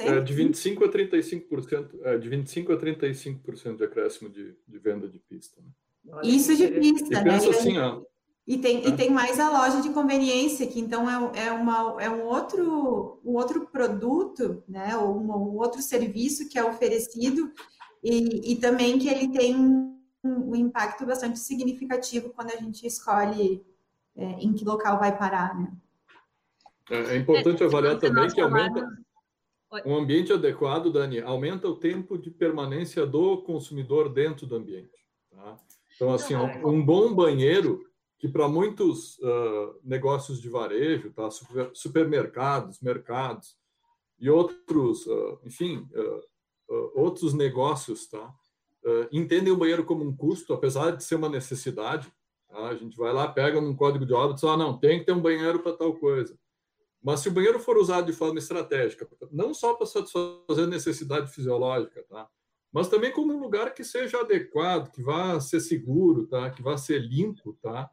[0.00, 5.08] É, de 25% a 35%, é, de 25% a 35% de acréscimo de, de venda
[5.08, 5.60] de pista.
[5.60, 6.20] Né?
[6.22, 7.24] Isso de pista, e né?
[7.24, 8.02] Pensa assim, ó,
[8.48, 8.88] e tem, é.
[8.88, 13.20] e tem mais a loja de conveniência, que então é, é, uma, é um, outro,
[13.22, 17.52] um outro produto, né, ou um, um outro serviço que é oferecido,
[18.02, 23.62] e, e também que ele tem um, um, impacto bastante significativo quando a gente escolhe
[24.16, 25.54] é, em que local vai parar.
[25.54, 25.70] Né?
[26.88, 28.88] É, é importante avaliar também que aumenta
[29.84, 35.04] um ambiente adequado, Dani, aumenta o tempo de permanência do consumidor dentro do ambiente.
[35.30, 35.58] Tá?
[35.94, 37.86] Então, assim, um bom banheiro
[38.18, 41.28] que para muitos uh, negócios de varejo, tá,
[41.72, 43.56] supermercados, mercados
[44.18, 48.34] e outros, uh, enfim, uh, outros negócios, tá,
[49.12, 52.12] entendem o banheiro como um custo, apesar de ser uma necessidade.
[52.48, 52.68] Tá?
[52.68, 55.06] A gente vai lá, pega um código de obra e diz, ah, não, tem que
[55.06, 56.36] ter um banheiro para tal coisa.
[57.02, 62.02] Mas se o banheiro for usado de forma estratégica, não só para satisfazer necessidade fisiológica,
[62.08, 62.28] tá?
[62.72, 66.50] mas também como um lugar que seja adequado, que vá ser seguro, tá?
[66.50, 67.90] que vá ser limpo, tá?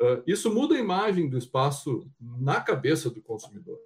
[0.00, 3.78] Uh, isso muda a imagem do espaço na cabeça do consumidor.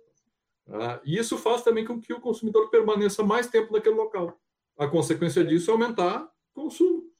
[0.66, 4.38] Uh, e isso faz também com que o consumidor permaneça mais tempo naquele local.
[4.78, 7.10] A consequência disso é aumentar o consumo.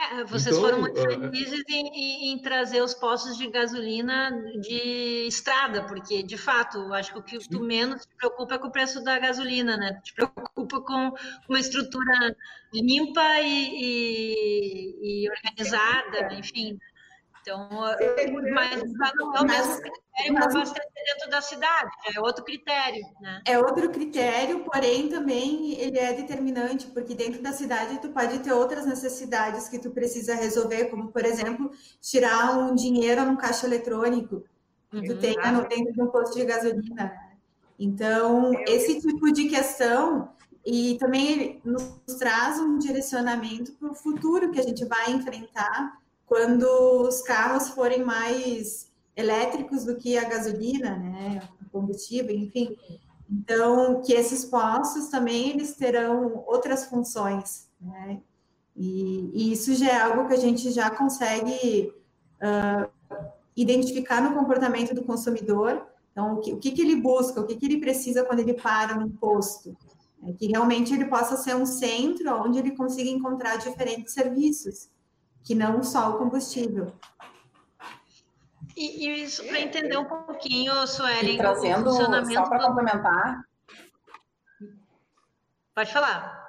[0.00, 4.30] É, vocês então, foram muito é, felizes em, em, em, trazer os postos de gasolina
[4.58, 8.68] de estrada, porque, de fato, acho que o que tu menos te preocupa é com
[8.68, 10.00] o preço da gasolina, né?
[10.02, 11.12] Te preocupa com
[11.46, 12.34] uma estrutura
[12.72, 16.78] limpa e, e, e organizada, enfim.
[17.42, 17.68] Então,
[18.54, 18.82] mas
[19.16, 23.42] não é o mesmo critério para abastecer dentro da cidade, é outro critério, né?
[23.46, 28.52] É outro critério, porém também ele é determinante, porque dentro da cidade tu pode ter
[28.52, 34.44] outras necessidades que tu precisa resolver, como, por exemplo, tirar um dinheiro num caixa eletrônico
[34.90, 35.18] que tu uhum.
[35.18, 37.12] tenha no, dentro de um posto de gasolina.
[37.78, 40.30] Então, esse tipo de questão
[40.64, 41.82] e também nos
[42.18, 45.98] traz um direcionamento para o futuro que a gente vai enfrentar
[46.30, 46.64] quando
[47.08, 52.76] os carros forem mais elétricos do que a gasolina, né, combustível, enfim.
[53.28, 58.20] Então, que esses postos também eles terão outras funções, né?
[58.76, 61.92] E, e isso já é algo que a gente já consegue
[62.40, 62.88] uh,
[63.56, 65.84] identificar no comportamento do consumidor.
[66.12, 68.54] Então, o que, o que, que ele busca, o que, que ele precisa quando ele
[68.54, 69.76] para num posto?
[70.24, 74.88] É que realmente ele possa ser um centro onde ele consiga encontrar diferentes serviços
[75.44, 76.92] que não só o combustível.
[78.76, 83.44] E, e isso para entender um pouquinho, Suelen, trazendo, o funcionamento só para complementar.
[85.74, 86.40] Pode falar.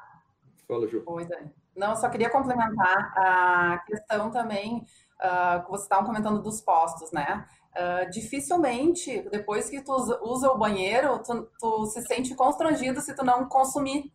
[0.67, 1.03] Fala, Ju.
[1.05, 1.43] Pois é.
[1.75, 4.85] Não, só queria complementar a questão também
[5.19, 7.45] uh, que você estava comentando dos postos, né?
[7.71, 13.23] Uh, dificilmente, depois que tu usa o banheiro, tu, tu se sente constrangido se tu
[13.23, 14.11] não consumir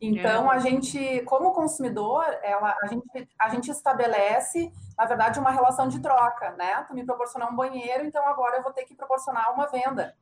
[0.00, 0.56] então, é.
[0.56, 6.00] a gente, como consumidor, ela, a, gente, a gente estabelece, na verdade, uma relação de
[6.00, 6.84] troca, né?
[6.86, 10.14] Tu me proporcionou um banheiro, então agora eu vou ter que proporcionar uma venda.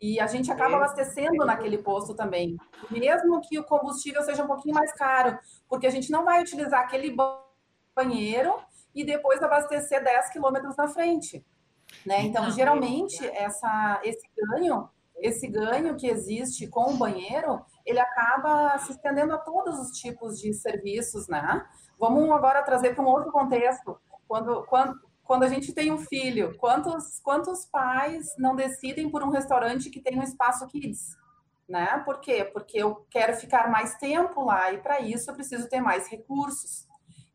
[0.00, 2.56] E a gente acaba abastecendo naquele posto também,
[2.90, 6.80] mesmo que o combustível seja um pouquinho mais caro, porque a gente não vai utilizar
[6.80, 7.16] aquele
[7.94, 8.54] banheiro
[8.94, 11.44] e depois abastecer 10 quilômetros na frente.
[12.04, 12.22] Né?
[12.22, 18.90] Então, geralmente, essa, esse ganho, esse ganho que existe com o banheiro, ele acaba se
[18.90, 21.64] estendendo a todos os tipos de serviços, né?
[21.98, 23.96] Vamos agora trazer para um outro contexto.
[24.26, 29.30] Quando, quando, quando a gente tem um filho, quantos, quantos pais não decidem por um
[29.30, 31.16] restaurante que tem um espaço kids?
[31.68, 32.02] Né?
[32.04, 32.44] Por quê?
[32.44, 36.86] Porque eu quero ficar mais tempo lá e para isso eu preciso ter mais recursos.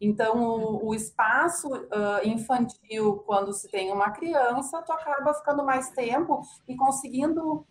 [0.02, 5.92] Então, o, o espaço uh, infantil, quando se tem uma criança, tu acaba ficando mais
[5.92, 7.66] tempo e conseguindo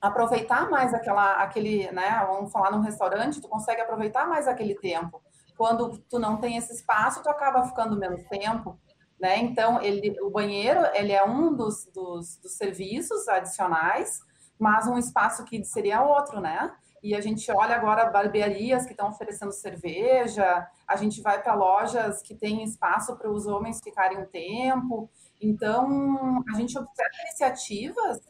[0.00, 2.24] aproveitar mais aquela, aquele, né?
[2.26, 5.22] Vamos falar num restaurante, tu consegue aproveitar mais aquele tempo.
[5.56, 8.78] Quando tu não tem esse espaço, tu acaba ficando menos tempo,
[9.20, 9.36] né?
[9.38, 14.20] Então, ele, o banheiro, ele é um dos, dos, dos serviços adicionais,
[14.58, 16.72] mas um espaço que seria outro, né?
[17.02, 22.20] E a gente olha agora barbearias que estão oferecendo cerveja, a gente vai para lojas
[22.20, 25.10] que têm espaço para os homens ficarem um tempo.
[25.40, 28.20] Então, a gente observa iniciativas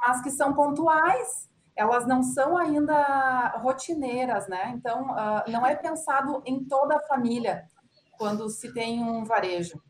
[0.00, 4.72] mas que são pontuais, elas não são ainda rotineiras, né?
[4.74, 7.68] Então, uh, não é pensado em toda a família
[8.12, 9.82] quando se tem um varejo.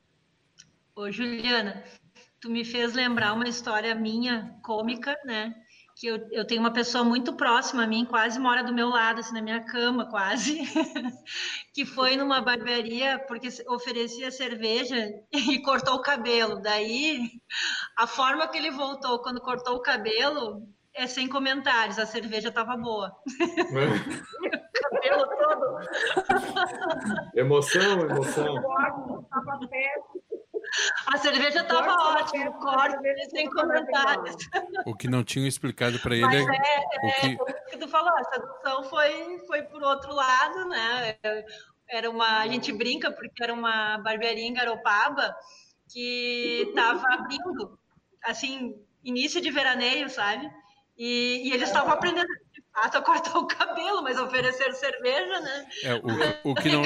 [0.94, 1.82] Ô, Juliana,
[2.40, 5.54] tu me fez lembrar uma história minha, cômica, né?
[6.00, 9.20] Que eu, eu tenho uma pessoa muito próxima a mim, quase mora do meu lado,
[9.20, 10.58] assim, na minha cama, quase,
[11.74, 14.96] que foi numa barbearia porque oferecia cerveja
[15.30, 16.62] e cortou o cabelo.
[16.62, 17.28] Daí,
[17.98, 22.78] a forma que ele voltou quando cortou o cabelo é sem comentários, a cerveja estava
[22.78, 23.14] boa.
[23.42, 24.60] É.
[24.90, 25.80] cabelo todo.
[27.34, 28.54] Emoção, emoção.
[31.06, 34.36] A cerveja estava ótima, corte sem comentários.
[34.86, 37.26] O que não tinham explicado para ele é, é, o que...
[37.26, 41.16] É, o que tu falou, a sedução foi, foi por outro lado, né?
[41.88, 45.34] Era uma, a gente brinca porque era uma barbearia em Garopaba
[45.92, 47.78] que estava abrindo,
[48.24, 50.48] assim, início de veraneio, sabe?
[50.96, 55.68] E, e eles estavam aprendendo de fato a cortar o cabelo, mas oferecer cerveja, né?
[55.82, 56.82] É, o, o, que não,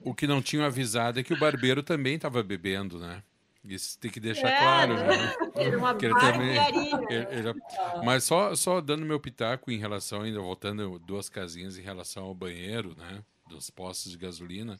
[0.00, 3.22] o que não tinham avisado é que o barbeiro também estava bebendo, né?
[3.64, 4.94] Isso tem que deixar é, claro.
[4.94, 5.34] Né?
[5.56, 7.60] Era uma ele também, ele, ele,
[8.04, 12.34] Mas só, só dando meu pitaco em relação, ainda voltando duas casinhas em relação ao
[12.34, 13.22] banheiro, né?
[13.48, 14.78] Dos postos de gasolina.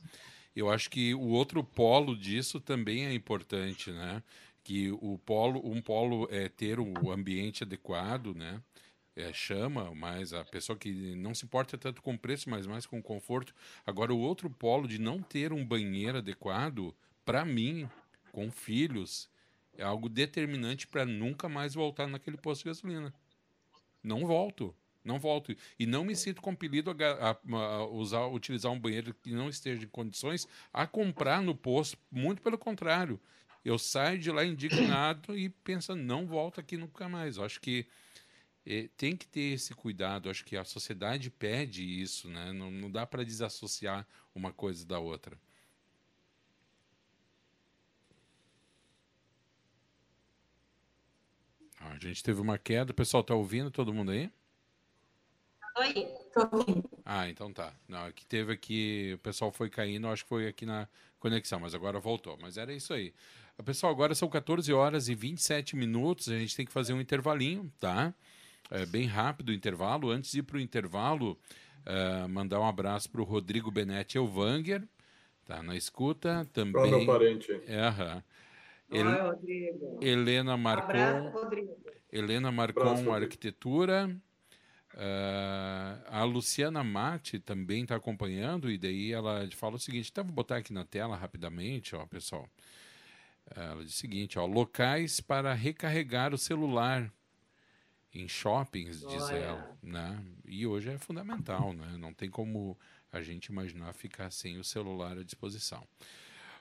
[0.54, 4.22] Eu acho que o outro polo disso também é importante, né?
[4.66, 8.60] que o polo, um polo é ter o ambiente adequado, né?
[9.16, 13.02] É, chama, mas a pessoa que não se importa tanto com preço, mas mais com
[13.02, 13.54] conforto.
[13.86, 16.94] Agora, o outro polo de não ter um banheiro adequado,
[17.24, 17.88] para mim,
[18.30, 19.30] com filhos,
[19.78, 23.14] é algo determinante para nunca mais voltar naquele posto de gasolina.
[24.02, 25.56] Não volto, não volto.
[25.78, 29.82] E não me sinto compelido a, a, a usar, utilizar um banheiro que não esteja
[29.82, 31.96] em condições a comprar no posto.
[32.10, 33.18] Muito pelo contrário
[33.66, 37.36] eu saio de lá indignado e penso, não volto aqui nunca mais.
[37.36, 37.84] Eu acho que
[38.96, 40.28] tem que ter esse cuidado.
[40.28, 42.52] Acho que a sociedade pede isso, né?
[42.52, 45.38] Não, não dá para desassociar uma coisa da outra.
[51.80, 52.90] Ah, a gente teve uma queda.
[52.90, 53.70] O pessoal está ouvindo?
[53.70, 54.30] Todo mundo aí?
[55.78, 56.08] Oi.
[57.04, 57.72] Ah, então tá.
[57.86, 60.88] Não, que teve aqui, o pessoal foi caindo, acho que foi aqui na
[61.20, 62.36] conexão, mas agora voltou.
[62.40, 63.14] Mas era isso aí.
[63.64, 66.28] Pessoal, agora são 14 horas e 27 minutos.
[66.28, 68.14] A gente tem que fazer um intervalinho, tá?
[68.70, 70.10] É bem rápido o intervalo.
[70.10, 71.38] Antes de ir para o intervalo,
[71.86, 74.82] uh, mandar um abraço para o Rodrigo Benetti Elvanger,
[75.44, 76.46] tá na escuta.
[76.52, 76.72] Também.
[76.72, 77.52] Qual meu parente?
[77.66, 78.22] É, uh
[78.90, 79.30] El...
[79.30, 79.98] Rodrigo.
[80.00, 80.90] Helena Marcon.
[80.90, 81.76] Abraço, Rodrigo.
[82.12, 84.16] Helena Marcon Arquitetura.
[84.94, 90.32] Uh, a Luciana Mate também está acompanhando, e daí ela fala o seguinte: então vou
[90.32, 92.48] botar aqui na tela rapidamente, ó, pessoal.
[93.54, 97.12] Ela diz o seguinte: ó, locais para recarregar o celular
[98.20, 99.16] em shoppings, Olha.
[99.16, 99.78] diz ela.
[99.82, 100.24] Né?
[100.44, 101.96] E hoje é fundamental, né?
[101.98, 102.76] não tem como
[103.12, 105.86] a gente imaginar ficar sem o celular à disposição.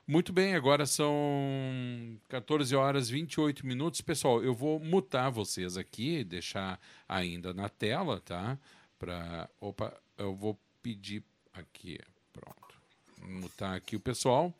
[0.06, 1.18] Muito bem, agora são
[2.28, 4.00] 14 horas e 28 minutos.
[4.00, 8.56] Pessoal, eu vou mutar vocês aqui, deixar ainda na tela, tá?
[9.00, 9.50] Pra...
[9.60, 11.98] Opa, eu vou pedir aqui,
[12.32, 12.80] pronto.
[13.20, 14.54] Mutar aqui o pessoal.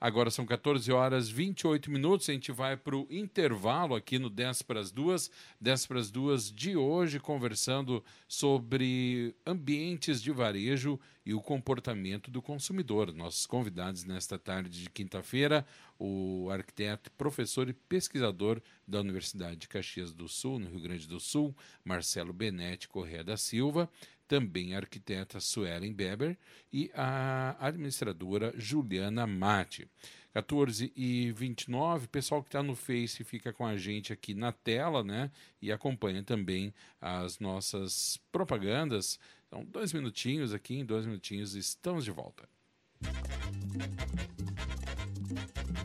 [0.00, 2.26] Agora são 14 horas 28 minutos.
[2.30, 5.30] A gente vai para o intervalo aqui no 10 para as 2.
[5.60, 12.40] 10 para as 2 de hoje, conversando sobre ambientes de varejo e o comportamento do
[12.40, 13.12] consumidor.
[13.12, 15.66] Nossos convidados nesta tarde de quinta-feira,
[15.98, 21.20] o arquiteto, professor e pesquisador da Universidade de Caxias do Sul, no Rio Grande do
[21.20, 23.86] Sul, Marcelo Benetti Correa da Silva,
[24.30, 26.38] também a arquiteta Suelen Beber
[26.72, 29.90] e a administradora Juliana Mate.
[30.32, 35.02] 14 e 29, pessoal que está no Face fica com a gente aqui na tela,
[35.02, 35.32] né?
[35.60, 39.18] E acompanha também as nossas propagandas.
[39.48, 42.48] Então, dois minutinhos aqui, em dois minutinhos estamos de volta.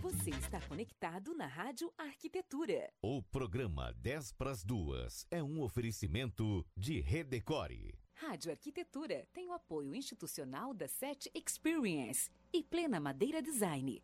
[0.03, 2.91] Você está conectado na Rádio Arquitetura.
[3.01, 8.04] O programa 10 para as duas é um oferecimento de Redecore.
[8.17, 14.01] Rádio Arquitetura tem o apoio institucional da SET Experience e Plena Madeira Design.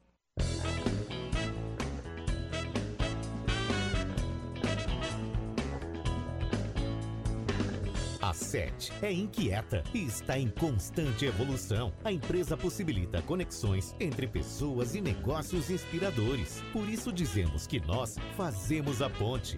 [8.21, 11.93] A SET é inquieta e está em constante evolução.
[12.03, 16.61] A empresa possibilita conexões entre pessoas e negócios inspiradores.
[16.73, 19.57] Por isso dizemos que nós fazemos a ponte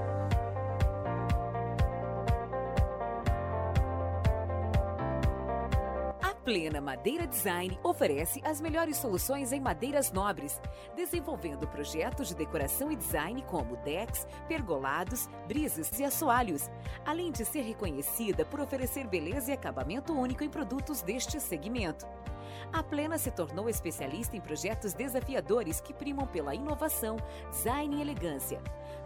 [6.43, 10.59] Plena Madeira Design oferece as melhores soluções em madeiras nobres,
[10.95, 16.67] desenvolvendo projetos de decoração e design como decks, pergolados, brises e assoalhos,
[17.05, 22.07] além de ser reconhecida por oferecer beleza e acabamento único em produtos deste segmento.
[22.73, 27.17] A Plena se tornou especialista em projetos desafiadores que primam pela inovação,
[27.51, 28.61] design e elegância.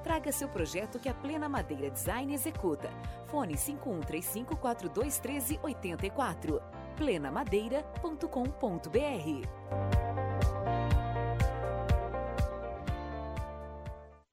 [0.06, 2.92] Traga seu projeto que a Plena Madeira Design executa.
[3.26, 6.62] Fone 5135 4213 84
[6.96, 9.48] plenamadeira.com.br.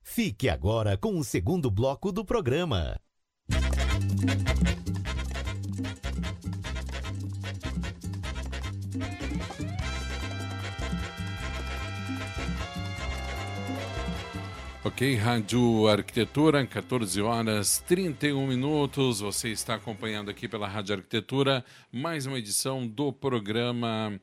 [0.03, 3.01] Fique agora com o segundo bloco do programa.
[14.85, 19.21] Ok, Rádio Arquitetura, 14 horas 31 minutos.
[19.21, 24.21] Você está acompanhando aqui pela Rádio Arquitetura mais uma edição do programa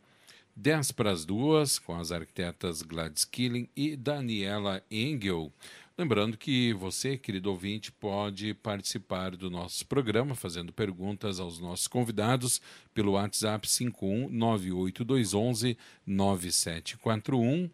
[0.57, 5.49] 10 para as duas, com as arquitetas Gladys Killing e Daniela Engel.
[5.97, 12.61] Lembrando que você, querido ouvinte, pode participar do nosso programa fazendo perguntas aos nossos convidados
[12.93, 17.69] pelo WhatsApp 51 98211 9741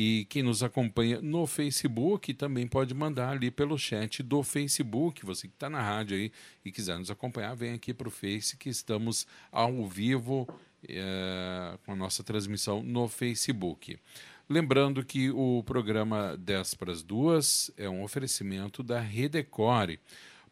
[0.00, 5.26] e quem nos acompanha no Facebook também pode mandar ali pelo chat do Facebook.
[5.26, 6.30] Você que está na rádio aí
[6.64, 10.46] e quiser nos acompanhar, vem aqui para o Face que estamos ao vivo
[10.88, 13.98] é, com a nossa transmissão no Facebook.
[14.48, 19.98] Lembrando que o programa 10 para as duas é um oferecimento da Redecore.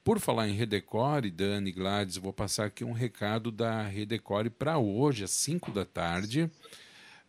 [0.02, 5.22] Por falar em Redecore, Dani Gladys, vou passar aqui um recado da Redecore para hoje,
[5.22, 6.50] às 5 da tarde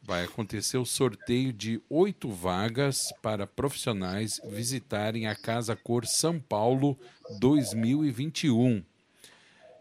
[0.08, 6.98] vai acontecer o sorteio de oito vagas para profissionais visitarem a Casa Cor São Paulo
[7.42, 8.82] 2021.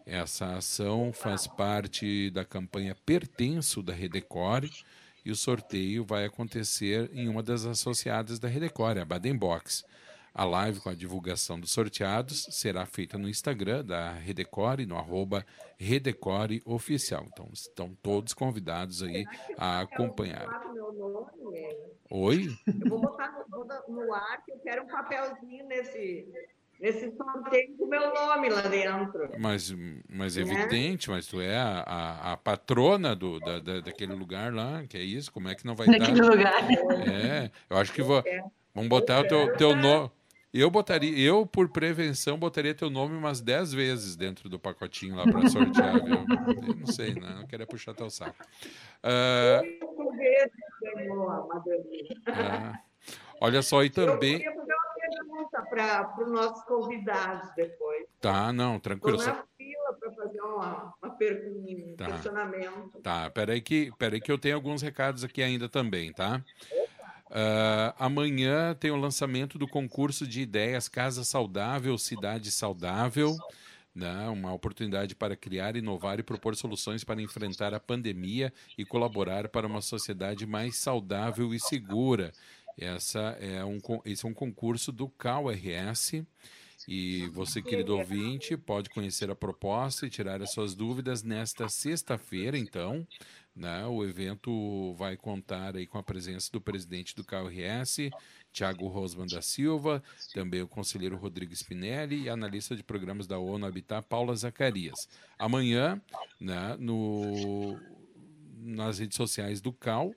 [0.05, 4.69] Essa ação faz parte da campanha Pertenço da Redecore
[5.25, 9.85] e o sorteio vai acontecer em uma das associadas da Redecore, a Baden Box.
[10.39, 15.47] A live com a divulgação dos sorteados será feita no Instagram da Redecore, no arroba
[15.79, 17.25] Redecore Oficial.
[17.33, 19.25] Então, estão todos convidados aí
[19.57, 20.47] a acompanhar.
[22.11, 22.55] Oi?
[22.67, 26.29] Eu vou botar no, no ar que eu quero um papelzinho nesse,
[26.79, 29.31] nesse sorteio com o meu nome lá dentro.
[29.39, 29.75] Mas,
[30.07, 34.53] mas é evidente, mas tu é a, a, a patrona do, da, da, daquele lugar
[34.53, 35.33] lá, que é isso?
[35.33, 36.31] Como é que não vai Daquele estar?
[36.31, 36.71] lugar.
[37.09, 38.23] É, eu acho que vou...
[38.75, 40.11] Vamos botar o teu, teu nome.
[40.57, 45.25] Eu botaria, eu por prevenção botaria teu nome umas 10 vezes dentro do pacotinho lá
[45.25, 46.25] para sortear, viu?
[46.67, 47.35] Eu não sei, né?
[47.37, 48.43] Não queria puxar teu saco.
[49.05, 49.61] Uh...
[53.39, 54.43] olha só, e também.
[54.43, 58.07] Eu fazer uma pergunta para os nossos convidados depois.
[58.19, 59.19] Tá, não, tranquilo.
[59.19, 62.07] Estou na fila para fazer uma, uma pergunta, um tá.
[62.07, 63.01] questionamento.
[63.03, 66.43] Tá, peraí que, peraí que eu tenho alguns recados aqui ainda também, tá?
[67.29, 73.37] Uh, amanhã tem o lançamento do concurso de ideias Casa Saudável, Cidade Saudável.
[73.95, 74.29] Né?
[74.29, 79.67] Uma oportunidade para criar, inovar e propor soluções para enfrentar a pandemia e colaborar para
[79.67, 82.33] uma sociedade mais saudável e segura.
[82.79, 86.23] Essa é um, esse é um concurso do CalRS.
[86.87, 92.57] E você, querido ouvinte, pode conhecer a proposta e tirar as suas dúvidas nesta sexta-feira,
[92.57, 93.07] então,
[93.57, 93.87] né?
[93.87, 98.11] O evento vai contar aí com a presença do presidente do KRS,
[98.53, 100.03] Tiago Rosman da Silva,
[100.35, 105.09] também o conselheiro Rodrigo Spinelli e analista de programas da ONU Habitat, Paula Zacarias.
[105.39, 106.01] Amanhã,
[106.39, 107.81] né, no,
[108.59, 110.15] nas redes sociais do CAL,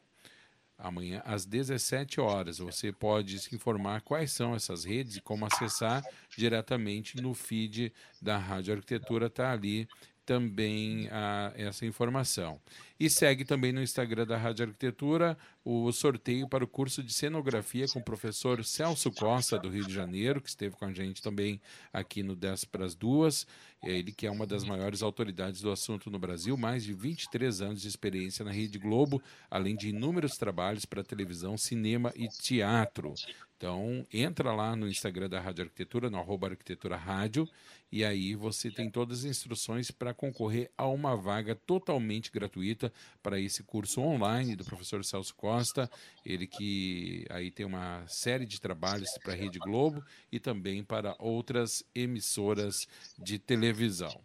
[0.77, 2.57] amanhã às 17 horas.
[2.57, 6.03] Você pode se informar quais são essas redes e como acessar
[6.37, 9.87] diretamente no feed da Rádio Arquitetura, está ali
[10.29, 12.61] também a, essa informação.
[12.99, 17.87] E segue também no Instagram da Rádio Arquitetura o sorteio para o curso de cenografia
[17.87, 21.59] com o professor Celso Costa, do Rio de Janeiro, que esteve com a gente também
[21.91, 23.47] aqui no 10 para as duas.
[23.81, 27.81] Ele que é uma das maiores autoridades do assunto no Brasil, mais de 23 anos
[27.81, 29.19] de experiência na Rede Globo,
[29.49, 33.15] além de inúmeros trabalhos para televisão, cinema e teatro.
[33.59, 37.45] Então, entra lá no Instagram da Rádio Arquitetura, no arroba Arquitetura Rádio,
[37.91, 43.39] e aí você tem todas as instruções para concorrer a uma vaga totalmente gratuita para
[43.39, 45.89] esse curso online do professor Celso Costa,
[46.25, 51.15] ele que aí tem uma série de trabalhos para a Rede Globo e também para
[51.19, 52.75] outras emissoras
[53.17, 54.23] de televisão.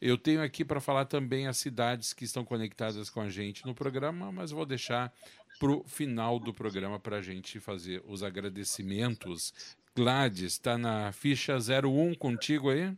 [0.00, 3.72] Eu tenho aqui para falar também as cidades que estão conectadas com a gente no
[3.72, 5.12] programa, mas vou deixar
[5.60, 9.52] para o final do programa para a gente fazer os agradecimentos.
[9.94, 12.96] Gladys, está na ficha 01 contigo aí?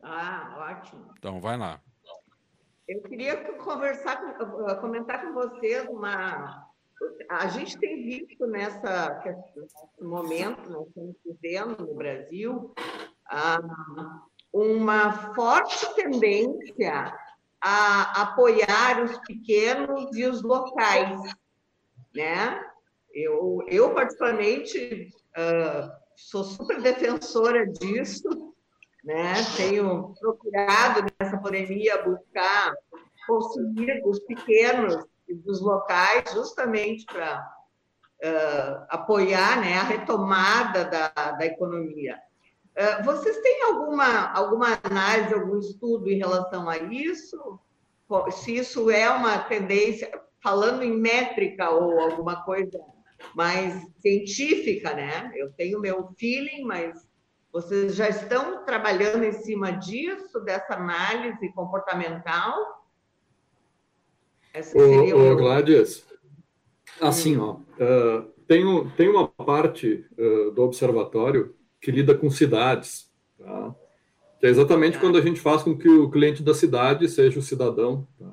[0.00, 1.12] Ah, ótimo.
[1.18, 1.80] Então, vai lá.
[2.86, 4.16] Eu queria conversar,
[4.80, 6.68] comentar com vocês uma.
[7.30, 12.74] A gente tem visto nessa nesse momento, nós estamos vivendo no Brasil,
[14.52, 17.12] uma forte tendência
[17.60, 21.20] a apoiar os pequenos e os locais,
[22.14, 22.73] né?
[23.14, 28.52] Eu, eu particularmente, uh, sou super defensora disso,
[29.04, 29.34] né?
[29.56, 32.74] Tenho procurado nessa pandemia buscar
[33.26, 34.96] conseguir os pequenos
[35.28, 42.18] e dos locais justamente para uh, apoiar né, a retomada da, da economia.
[42.76, 47.60] Uh, vocês têm alguma, alguma análise, algum estudo em relação a isso?
[48.32, 50.10] Se isso é uma tendência,
[50.42, 52.78] falando em métrica ou alguma coisa
[53.34, 55.32] mais científica, né?
[55.34, 57.06] Eu tenho meu feeling, mas
[57.52, 62.84] vocês já estão trabalhando em cima disso, dessa análise comportamental?
[64.52, 66.06] Essa seria ô, ô, Gladys,
[67.00, 68.64] assim, ó, uh, tem,
[68.96, 73.74] tem uma parte uh, do observatório que lida com cidades, tá?
[74.40, 77.42] que é exatamente quando a gente faz com que o cliente da cidade seja o
[77.42, 78.06] cidadão.
[78.18, 78.30] Tá?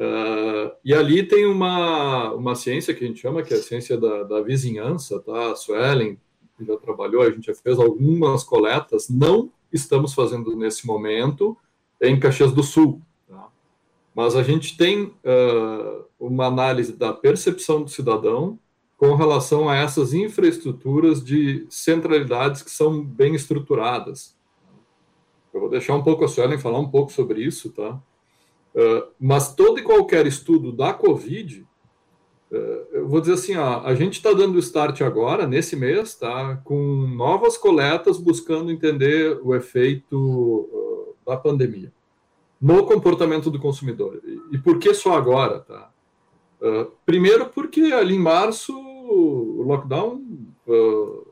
[0.00, 3.98] Uh, e ali tem uma, uma ciência que a gente chama, que é a ciência
[3.98, 5.52] da, da vizinhança, tá?
[5.52, 6.18] A Suelen
[6.58, 11.54] já trabalhou, a gente já fez algumas coletas, não estamos fazendo nesse momento
[12.00, 13.02] em Caxias do Sul.
[13.28, 13.48] Tá?
[14.14, 18.58] Mas a gente tem uh, uma análise da percepção do cidadão
[18.96, 24.34] com relação a essas infraestruturas de centralidades que são bem estruturadas.
[25.52, 28.00] Eu vou deixar um pouco a Suelen falar um pouco sobre isso, tá?
[28.74, 31.66] Uh, mas todo e qualquer estudo da Covid
[32.52, 36.60] eh, eu vou dizer assim, ó, a gente está dando start agora, nesse mês, tá,
[36.64, 41.92] com novas coletas buscando entender o efeito uh, da pandemia
[42.60, 44.20] no comportamento do consumidor.
[44.24, 45.60] E, e por que só agora?
[45.60, 45.90] Tá?
[46.60, 50.22] Uh, primeiro porque ali em março o lockdown
[50.66, 51.26] uh,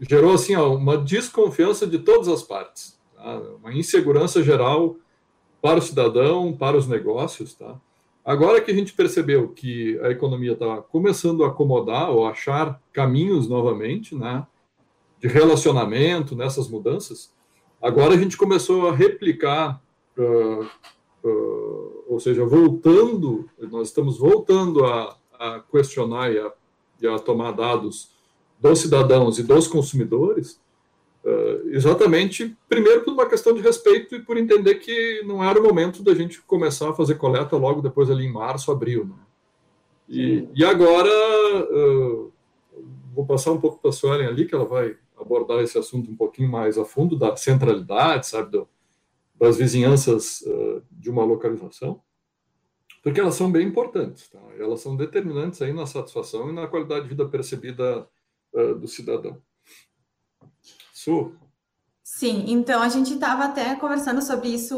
[0.00, 3.40] gerou assim, ó, uma desconfiança de todas as partes, tá?
[3.62, 4.96] uma insegurança geral
[5.60, 7.76] para o cidadão, para os negócios, tá?
[8.24, 13.48] Agora que a gente percebeu que a economia está começando a acomodar ou achar caminhos
[13.48, 14.46] novamente, né,
[15.18, 17.32] de relacionamento nessas mudanças,
[17.80, 19.82] agora a gente começou a replicar,
[20.18, 20.66] uh,
[21.24, 26.52] uh, ou seja, voltando, nós estamos voltando a, a questionar e a,
[27.00, 28.10] e a tomar dados
[28.60, 30.60] dos cidadãos e dos consumidores
[31.22, 35.62] Uh, exatamente, primeiro por uma questão de respeito e por entender que não era o
[35.62, 39.04] momento da gente começar a fazer coleta logo depois ali em março, abril.
[39.04, 39.14] Né?
[40.08, 42.32] E, e, agora, uh,
[43.14, 46.16] vou passar um pouco para a Suelen ali, que ela vai abordar esse assunto um
[46.16, 48.66] pouquinho mais a fundo, da centralidade, sabe, do,
[49.34, 52.00] das vizinhanças uh, de uma localização,
[53.02, 54.40] porque elas são bem importantes, tá?
[54.58, 58.08] elas são determinantes aí na satisfação e na qualidade de vida percebida
[58.52, 59.40] do cidadão.
[61.02, 61.34] Su?
[62.02, 64.76] Sim, então a gente estava até conversando sobre isso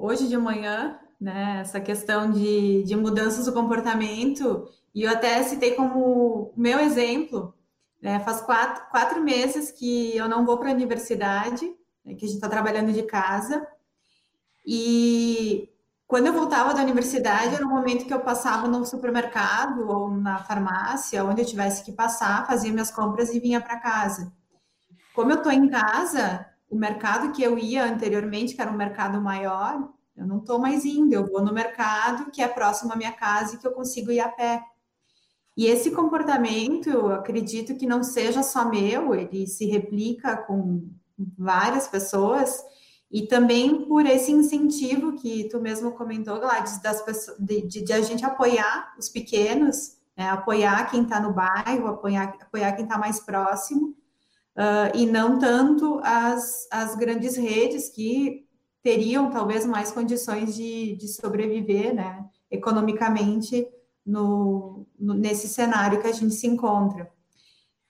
[0.00, 1.58] hoje de manhã, né?
[1.62, 7.52] Essa questão de, de mudanças do comportamento, e eu até citei como meu exemplo,
[8.00, 8.20] né?
[8.20, 11.66] Faz quatro, quatro meses que eu não vou para a universidade,
[12.04, 12.14] né?
[12.14, 13.66] que a gente está trabalhando de casa,
[14.64, 15.68] e
[16.06, 20.38] quando eu voltava da universidade, era um momento que eu passava no supermercado ou na
[20.38, 24.32] farmácia, onde eu tivesse que passar, fazia minhas compras e vinha para casa.
[25.14, 29.20] Como eu estou em casa, o mercado que eu ia anteriormente, que era um mercado
[29.20, 33.12] maior, eu não estou mais indo, eu vou no mercado que é próximo à minha
[33.12, 34.60] casa e que eu consigo ir a pé.
[35.56, 40.90] E esse comportamento, eu acredito que não seja só meu, ele se replica com
[41.38, 42.64] várias pessoas,
[43.08, 47.92] e também por esse incentivo que tu mesmo comentou, Gladys, das pessoas, de, de, de
[47.92, 52.98] a gente apoiar os pequenos, né, apoiar quem está no bairro, apoiar, apoiar quem está
[52.98, 53.94] mais próximo,
[54.56, 58.44] uh, e não tanto as, as grandes redes que
[58.82, 63.66] teriam talvez mais condições de, de sobreviver né, economicamente
[64.04, 67.10] no, no, nesse cenário que a gente se encontra.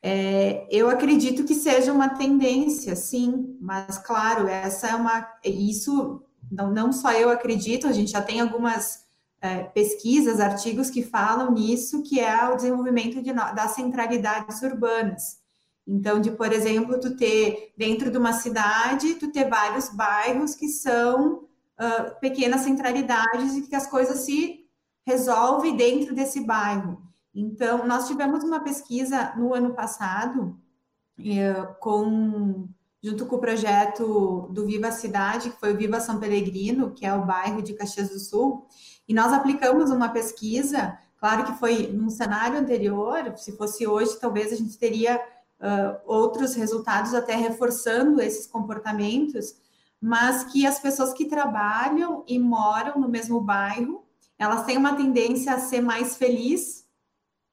[0.00, 5.26] É, eu acredito que seja uma tendência, sim, mas claro, essa é uma.
[5.42, 9.04] Isso não, não só eu acredito, a gente já tem algumas
[9.40, 15.38] é, pesquisas, artigos que falam nisso, que é o desenvolvimento de, das centralidades urbanas.
[15.86, 20.68] Então, de, por exemplo, tu ter dentro de uma cidade, tu ter vários bairros que
[20.68, 24.64] são uh, pequenas centralidades e que as coisas se
[25.06, 27.02] resolvem dentro desse bairro.
[27.34, 30.58] Então, nós tivemos uma pesquisa no ano passado
[31.80, 32.68] com
[33.02, 37.12] junto com o projeto do Viva Cidade, que foi o Viva São Pellegrino, que é
[37.12, 38.66] o bairro de Caxias do Sul,
[39.06, 44.54] e nós aplicamos uma pesquisa, claro que foi num cenário anterior, se fosse hoje, talvez
[44.54, 45.20] a gente teria
[45.64, 49.56] uh, outros resultados até reforçando esses comportamentos,
[50.00, 54.04] mas que as pessoas que trabalham e moram no mesmo bairro,
[54.38, 56.84] elas têm uma tendência a ser mais feliz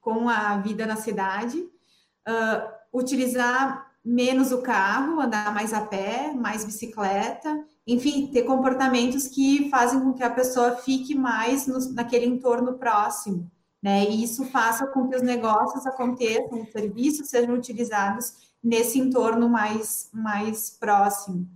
[0.01, 6.65] com a vida na cidade, uh, utilizar menos o carro, andar mais a pé, mais
[6.65, 12.73] bicicleta, enfim, ter comportamentos que fazem com que a pessoa fique mais no, naquele entorno
[12.73, 13.49] próximo,
[13.81, 14.05] né?
[14.09, 20.09] E isso faça com que os negócios aconteçam, os serviços sejam utilizados nesse entorno mais,
[20.13, 21.47] mais próximo.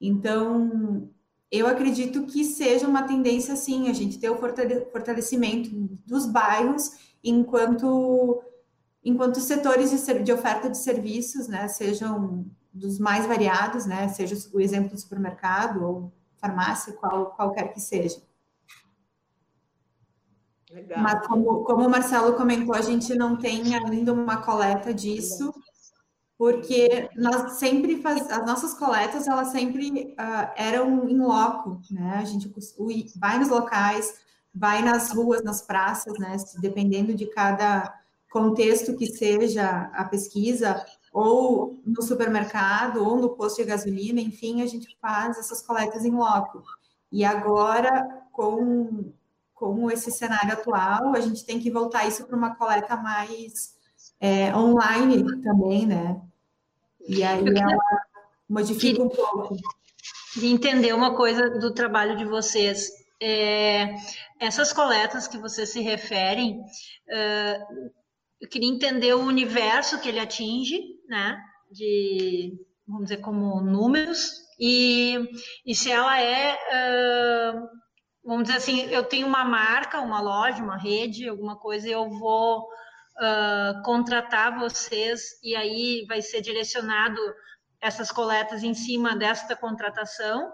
[0.00, 1.10] Então,
[1.50, 5.70] eu acredito que seja uma tendência, sim, a gente ter o fortalecimento
[6.06, 8.42] dos bairros enquanto
[9.04, 14.60] enquanto setores de, de oferta de serviços, né, sejam dos mais variados, né, seja o
[14.60, 18.22] exemplo do supermercado ou farmácia, qual, qualquer que seja.
[20.72, 21.00] Legal.
[21.00, 25.52] Mas como, como o Marcelo comentou, a gente não tem ainda uma coleta disso,
[26.38, 32.16] porque nós sempre faz, as nossas coletas elas sempre uh, eram em loco, né?
[32.16, 32.50] A gente
[33.16, 34.14] vai nos locais,
[34.54, 36.36] vai nas ruas, nas praças, né?
[36.60, 37.94] Dependendo de cada
[38.30, 44.66] contexto que seja a pesquisa, ou no supermercado, ou no posto de gasolina, enfim, a
[44.66, 46.62] gente faz essas coletas em loco.
[47.10, 49.12] E agora, com,
[49.62, 53.76] com esse cenário atual, a gente tem que voltar isso para uma coleta mais
[54.20, 56.20] é, online também, né?
[57.06, 58.02] E aí ela
[58.50, 59.56] modifica um pouco.
[60.34, 62.90] De entender uma coisa do trabalho de vocês.
[63.22, 63.94] É,
[64.40, 67.90] essas coletas que vocês se referem, uh,
[68.40, 71.38] eu queria entender o universo que ele atinge, né?
[71.70, 75.18] De, vamos dizer, como números, e,
[75.64, 76.58] e se ela é,
[78.24, 82.08] vamos dizer assim, eu tenho uma marca, uma loja, uma rede, alguma coisa, e eu
[82.08, 87.20] vou uh, contratar vocês, e aí vai ser direcionado
[87.80, 90.52] essas coletas em cima desta contratação,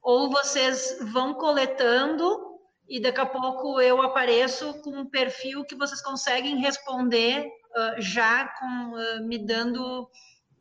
[0.00, 2.48] ou vocês vão coletando
[2.88, 8.48] e daqui a pouco eu apareço com um perfil que vocês conseguem responder uh, já
[8.58, 10.08] com uh, me dando,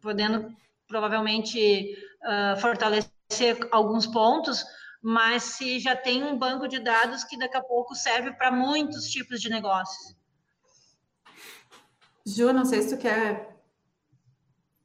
[0.01, 0.51] podendo
[0.87, 1.95] provavelmente
[2.59, 4.65] fortalecer alguns pontos,
[5.01, 9.09] mas se já tem um banco de dados que daqui a pouco serve para muitos
[9.09, 10.15] tipos de negócios.
[12.25, 13.57] Ju, não sei se tu quer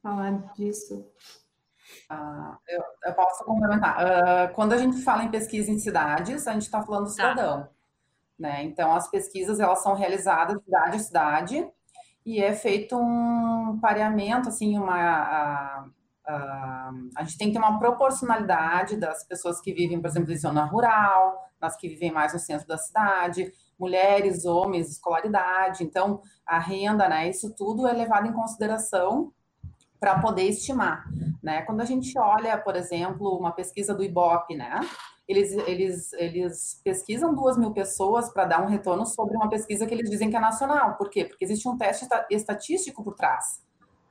[0.02, 1.06] falar disso.
[2.10, 3.96] Uh, eu, eu, posso complementar.
[3.98, 7.30] Uh, quando a gente fala em pesquisa em cidades, a gente está falando do tá.
[7.30, 7.62] cidadão.
[7.62, 7.70] Tá.
[8.38, 8.64] Né?
[8.64, 11.68] Então, as pesquisas elas são realizadas cidade a cidade
[12.26, 14.94] e é feito um pareamento, assim, uma...
[14.94, 15.86] A,
[16.26, 20.36] a, a gente tem que ter uma proporcionalidade das pessoas que vivem, por exemplo, em
[20.36, 25.84] zona rural, nas que vivem mais no centro da cidade, mulheres, homens, escolaridade.
[25.84, 27.28] Então, a renda, né?
[27.28, 29.32] Isso tudo é levado em consideração
[29.98, 31.06] para poder estimar,
[31.42, 31.62] né?
[31.62, 34.80] Quando a gente olha, por exemplo, uma pesquisa do IBOP, né?
[35.26, 39.94] Eles, eles, eles pesquisam duas mil pessoas para dar um retorno sobre uma pesquisa que
[39.94, 40.96] eles dizem que é nacional.
[40.96, 41.24] Por quê?
[41.24, 43.62] Porque existe um teste estatístico por trás,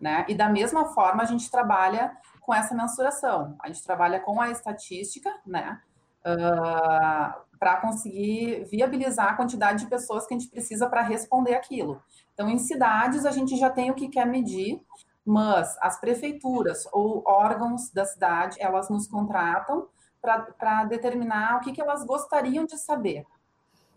[0.03, 0.25] né?
[0.27, 3.55] E da mesma forma a gente trabalha com essa mensuração.
[3.63, 5.81] A gente trabalha com a estatística, né?
[6.25, 12.03] Uh, para conseguir viabilizar a quantidade de pessoas que a gente precisa para responder aquilo.
[12.33, 14.81] Então, em cidades, a gente já tem o que quer medir,
[15.25, 19.87] mas as prefeituras ou órgãos da cidade, elas nos contratam
[20.21, 23.25] para determinar o que, que elas gostariam de saber.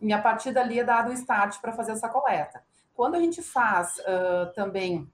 [0.01, 2.63] E a partir dali é dado o start para fazer essa coleta.
[2.95, 5.11] Quando a gente faz uh, também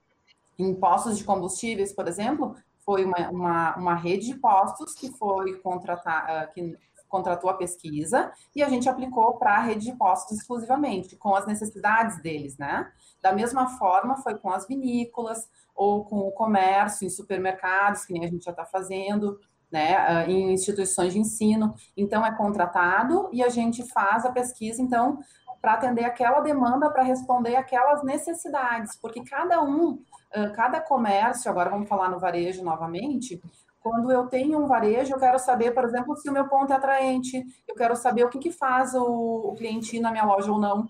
[0.57, 5.57] em postos de combustíveis, por exemplo, foi uma, uma, uma rede de postos que foi
[5.59, 6.77] contratar, uh, que
[7.13, 11.45] contratou a pesquisa e a gente aplicou para a rede de postos exclusivamente, com as
[11.45, 12.91] necessidades deles, né?
[13.21, 18.25] Da mesma forma, foi com as vinícolas ou com o comércio, em supermercados, que nem
[18.25, 19.39] a gente já está fazendo,
[19.71, 19.95] né?
[19.95, 21.75] Ah, em instituições de ensino.
[21.95, 25.19] Então, é contratado e a gente faz a pesquisa, então,
[25.61, 30.12] para atender aquela demanda, para responder aquelas necessidades, porque cada um, ah,
[30.55, 33.41] cada comércio, agora vamos falar no varejo novamente,
[33.83, 36.75] quando eu tenho um varejo, eu quero saber, por exemplo, se o meu ponto é
[36.75, 40.49] atraente, eu quero saber o que, que faz o, o cliente ir na minha loja
[40.49, 40.87] ou não,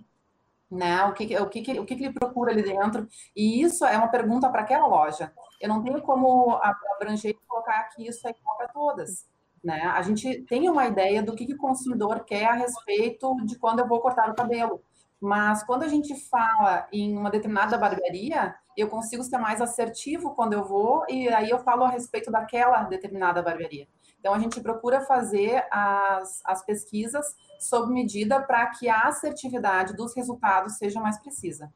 [0.70, 1.04] né?
[1.06, 3.08] O que, o que, o que, ele procura ali dentro.
[3.36, 5.34] E isso é uma pergunta para aquela loja.
[5.60, 6.60] eu não tenho como
[6.96, 9.28] abranger e colocar que isso é igual para todas.
[9.64, 9.82] Né?
[9.82, 13.80] A gente tem uma ideia do que, que o consumidor quer a respeito de quando
[13.80, 14.84] eu vou cortar o cabelo.
[15.20, 20.54] Mas quando a gente fala em uma determinada barbearia, eu consigo ser mais assertivo quando
[20.54, 23.88] eu vou e aí eu falo a respeito daquela determinada barbearia.
[24.20, 27.26] Então a gente procura fazer as, as pesquisas
[27.60, 31.74] sob medida para que a assertividade dos resultados seja mais precisa.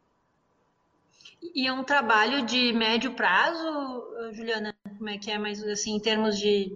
[1.54, 4.74] E é um trabalho de médio prazo, Juliana?
[4.98, 6.76] Como é que é mais assim, em termos de,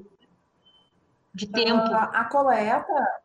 [1.33, 1.83] de tempo?
[1.83, 3.21] Uh, a coleta,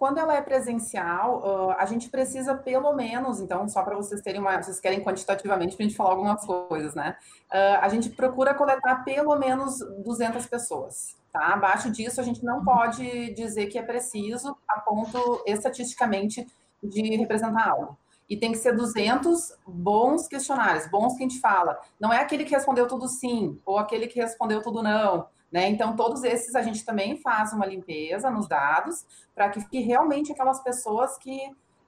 [0.00, 4.40] quando ela é presencial, uh, a gente precisa pelo menos, então, só para vocês terem
[4.40, 4.62] uma.
[4.62, 7.18] Vocês querem quantitativamente para a gente falar algumas coisas, né?
[7.52, 11.18] Uh, a gente procura coletar pelo menos 200 pessoas.
[11.30, 11.48] Tá?
[11.48, 16.46] Abaixo disso, a gente não pode dizer que é preciso, a ponto estatisticamente
[16.82, 17.98] de representar algo.
[18.26, 21.78] E tem que ser 200 bons questionários, bons que a gente fala.
[22.00, 25.26] Não é aquele que respondeu tudo sim, ou aquele que respondeu tudo não.
[25.50, 25.68] Né?
[25.68, 30.30] Então, todos esses a gente também faz uma limpeza nos dados para que fique realmente
[30.30, 31.40] aquelas pessoas que,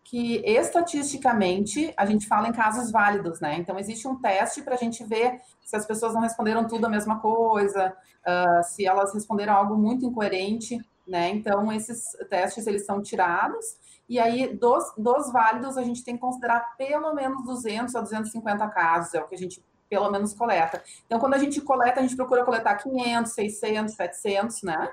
[0.03, 3.57] que estatisticamente a gente fala em casos válidos, né?
[3.57, 6.91] Então, existe um teste para a gente ver se as pessoas não responderam tudo a
[6.91, 7.97] mesma coisa,
[8.27, 11.29] uh, se elas responderam algo muito incoerente, né?
[11.29, 13.77] Então, esses testes eles são tirados
[14.09, 18.69] e aí dos, dos válidos a gente tem que considerar pelo menos 200 a 250
[18.69, 20.82] casos, é o que a gente pelo menos coleta.
[21.05, 24.90] Então, quando a gente coleta, a gente procura coletar 500, 600, 700, né?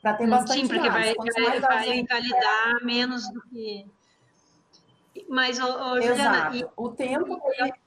[0.00, 2.84] Para ter bastante Sim, porque vai, vai, vai validar é...
[2.84, 3.84] menos do que...
[5.28, 6.54] Mas, ô, ô, Juliana...
[6.54, 6.64] E...
[6.76, 7.40] O tempo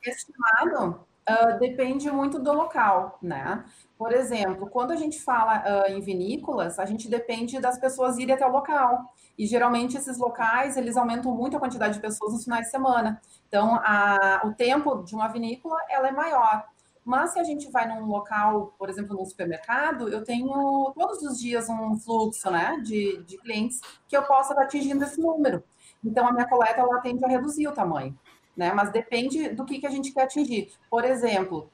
[0.06, 3.64] estimado uh, depende muito do local, né?
[3.98, 8.36] Por exemplo, quando a gente fala uh, em vinícolas, a gente depende das pessoas irem
[8.36, 9.14] até o local.
[9.38, 13.22] E geralmente esses locais, eles aumentam muito a quantidade de pessoas nos finais de semana.
[13.48, 16.66] Então, a, o tempo de uma vinícola, ela é maior.
[17.04, 21.40] Mas se a gente vai num local, por exemplo, num supermercado, eu tenho todos os
[21.40, 25.64] dias um fluxo né, de, de clientes que eu possa estar atingindo esse número.
[26.04, 28.18] Então, a minha coleta, ela tende a reduzir o tamanho.
[28.58, 28.74] Né?
[28.74, 30.74] Mas depende do que, que a gente quer atingir.
[30.90, 31.70] Por exemplo,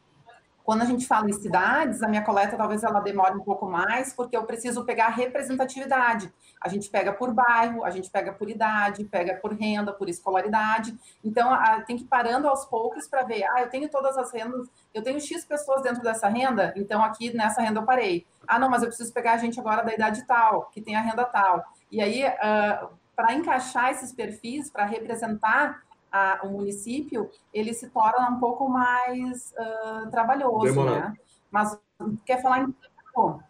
[0.63, 4.13] quando a gente fala em cidades, a minha coleta talvez ela demore um pouco mais,
[4.13, 6.31] porque eu preciso pegar representatividade.
[6.61, 10.97] A gente pega por bairro, a gente pega por idade, pega por renda, por escolaridade.
[11.23, 14.31] Então, a, tem que ir parando aos poucos para ver, ah, eu tenho todas as
[14.31, 18.25] rendas, eu tenho X pessoas dentro dessa renda, então aqui nessa renda eu parei.
[18.47, 21.01] Ah, não, mas eu preciso pegar a gente agora da idade tal, que tem a
[21.01, 21.63] renda tal.
[21.91, 25.84] E aí, uh, para encaixar esses perfis, para representar
[26.14, 31.09] a, o município, ele se torna um pouco mais uh, trabalhoso, demorado.
[31.09, 31.18] né?
[31.49, 31.76] Mas
[32.24, 33.43] quer falar em tempo?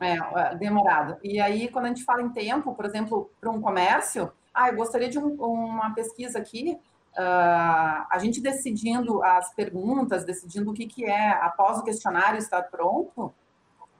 [0.00, 1.18] É, é, demorado.
[1.22, 4.76] E aí, quando a gente fala em tempo, por exemplo, para um comércio, ah, eu
[4.76, 6.78] gostaria de um, uma pesquisa aqui,
[7.18, 12.62] uh, a gente decidindo as perguntas, decidindo o que, que é, após o questionário estar
[12.62, 13.32] pronto,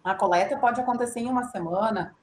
[0.02, 2.14] a coleta pode acontecer em uma semana,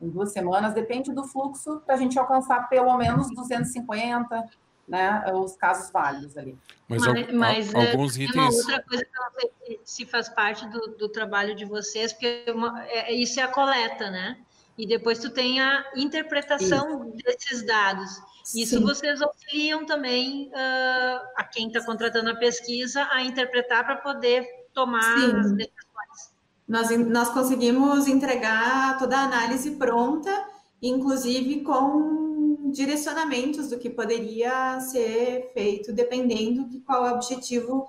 [0.00, 4.48] em duas semanas, depende do fluxo, para a gente alcançar pelo menos 250,
[4.86, 6.58] né, os casos válidos ali.
[6.88, 8.34] Mas, mas, mas é, alguns itens...
[8.34, 12.12] uma outra coisa que eu não sei se faz parte do, do trabalho de vocês,
[12.12, 14.38] porque uma, é, é, isso é a coleta, né?
[14.76, 17.24] E depois tu tem a interpretação isso.
[17.24, 18.10] desses dados.
[18.54, 18.82] Isso Sim.
[18.82, 25.18] vocês auxiliam também uh, a quem está contratando a pesquisa a interpretar para poder tomar
[25.18, 25.36] Sim.
[25.36, 26.34] as decisões.
[26.68, 30.30] Nós, nós conseguimos entregar toda a análise pronta,
[30.82, 32.33] inclusive com
[32.74, 37.88] direcionamentos do que poderia ser feito, dependendo de qual é o objetivo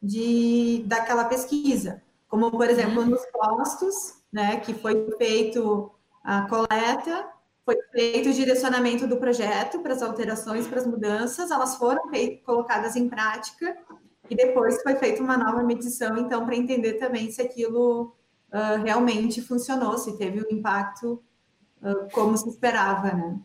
[0.00, 2.02] de, daquela pesquisa.
[2.28, 5.90] Como, por exemplo, nos postos, né, que foi feito
[6.22, 7.28] a coleta,
[7.64, 12.02] foi feito o direcionamento do projeto para as alterações, para as mudanças, elas foram
[12.44, 13.76] colocadas em prática
[14.28, 18.14] e depois foi feita uma nova medição, então, para entender também se aquilo
[18.52, 21.22] uh, realmente funcionou, se teve um impacto
[21.80, 23.40] uh, como se esperava, né?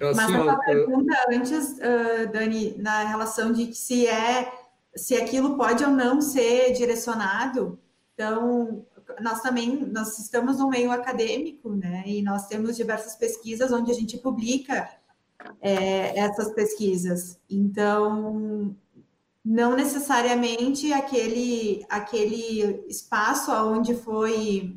[0.00, 4.52] Mas assim, uma pergunta antes, uh, Dani, na relação de se é
[4.94, 7.78] se aquilo pode ou não ser direcionado.
[8.14, 8.86] Então,
[9.20, 12.02] nós também nós estamos no meio acadêmico, né?
[12.06, 14.88] E nós temos diversas pesquisas onde a gente publica
[15.60, 17.38] é, essas pesquisas.
[17.48, 18.74] Então,
[19.44, 24.76] não necessariamente aquele aquele espaço onde foi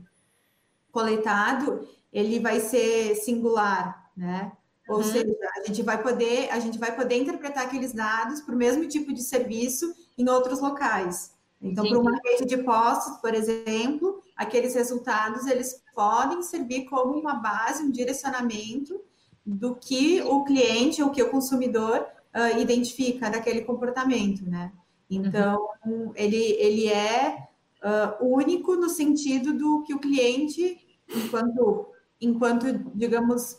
[0.91, 4.51] coletado ele vai ser singular, né?
[4.89, 5.03] Ou uhum.
[5.03, 8.87] seja, a gente vai poder, a gente vai poder interpretar aqueles dados para o mesmo
[8.87, 11.31] tipo de serviço em outros locais.
[11.61, 17.35] Então, para uma rede de postos, por exemplo, aqueles resultados eles podem servir como uma
[17.35, 18.99] base, um direcionamento
[19.45, 24.71] do que o cliente, o que o consumidor uh, identifica daquele comportamento, né?
[25.09, 26.11] Então, uhum.
[26.15, 27.47] ele, ele é
[27.83, 30.77] uh, único no sentido do que o cliente,
[31.09, 31.87] enquanto,
[32.21, 32.65] enquanto
[32.95, 33.57] digamos,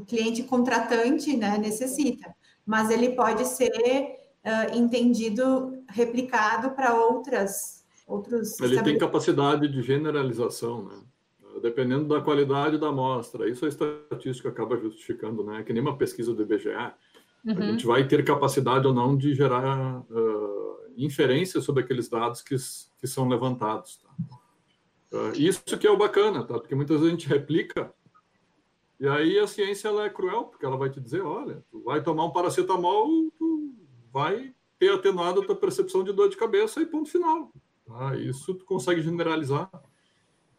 [0.00, 2.34] o cliente contratante né, necessita,
[2.64, 7.80] mas ele pode ser uh, entendido, replicado para outras
[8.10, 8.60] outros.
[8.60, 11.00] Ele tem capacidade de generalização, né?
[11.62, 13.48] Dependendo da qualidade da amostra.
[13.48, 15.62] Isso a estatística acaba justificando, né?
[15.62, 16.70] Que nem uma pesquisa do IBGE.
[17.44, 17.56] Uhum.
[17.56, 22.56] A gente vai ter capacidade ou não de gerar uh, inferência sobre aqueles dados que,
[22.98, 23.98] que são levantados.
[23.98, 24.10] Tá?
[25.12, 26.54] Uh, isso que é o bacana, tá?
[26.54, 27.92] Porque muitas vezes a gente replica
[29.00, 32.02] e aí a ciência ela é cruel, porque ela vai te dizer, olha, tu vai
[32.02, 33.74] tomar um paracetamol, tu
[34.12, 37.50] vai ter atenuado a tua percepção de dor de cabeça e ponto final.
[37.86, 38.14] Tá?
[38.16, 39.70] Isso tu consegue generalizar.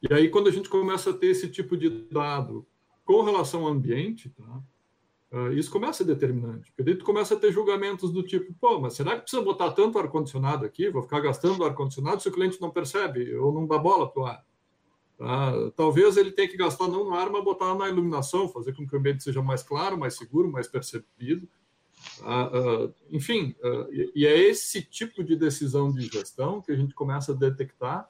[0.02, 2.66] E aí quando a gente começa a ter esse tipo de dado
[3.06, 4.62] com relação ao ambiente, tá?
[5.32, 6.72] Uh, isso começa determinante.
[6.72, 9.72] Porque daí tu começa a ter julgamentos do tipo, pô, mas será que precisa botar
[9.72, 10.90] tanto ar-condicionado aqui?
[10.90, 14.26] Vou ficar gastando ar-condicionado se o cliente não percebe ou não dá bola para o
[14.26, 14.46] ar.
[15.22, 15.54] Tá?
[15.76, 18.96] Talvez ele tenha que gastar não no ar, mas botar na iluminação, fazer com que
[18.96, 21.48] o ambiente seja mais claro, mais seguro, mais percebido.
[22.18, 22.50] Tá?
[22.50, 23.56] Uh, enfim,
[24.16, 28.10] e é esse tipo de decisão de gestão que a gente começa a detectar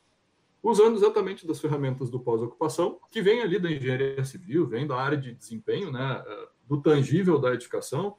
[0.63, 5.17] usando exatamente das ferramentas do pós-ocupação, que vem ali da engenharia civil, vem da área
[5.17, 6.23] de desempenho, né,
[6.67, 8.15] do tangível da edificação,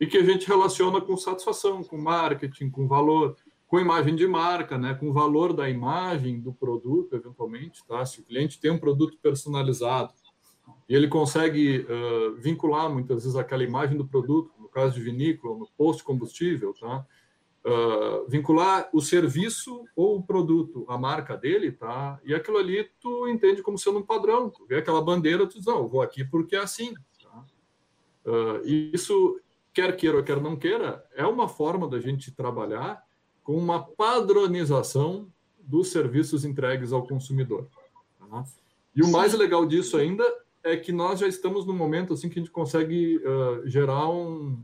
[0.00, 3.36] e que a gente relaciona com satisfação, com marketing, com valor,
[3.72, 7.82] com imagem de marca, né, com o valor da imagem do produto, eventualmente.
[7.86, 8.04] Tá?
[8.04, 10.12] Se o cliente tem um produto personalizado
[10.86, 15.56] e ele consegue uh, vincular muitas vezes aquela imagem do produto, no caso de vinícola,
[15.56, 17.06] no posto combustível, tá?
[17.64, 22.20] Uh, vincular o serviço ou o produto à marca dele, tá?
[22.26, 24.50] E aquilo ali tu entende como sendo um padrão.
[24.50, 26.92] Tu vê aquela bandeira, tu diz, não, eu vou aqui porque é assim.
[28.26, 29.40] Uh, isso,
[29.72, 33.02] quer queira, quer não queira, é uma forma da gente trabalhar
[33.42, 35.26] com uma padronização
[35.58, 37.66] dos serviços entregues ao consumidor.
[38.18, 38.44] Tá?
[38.94, 40.24] E o mais legal disso ainda
[40.62, 44.62] é que nós já estamos no momento assim que a gente consegue uh, gerar um,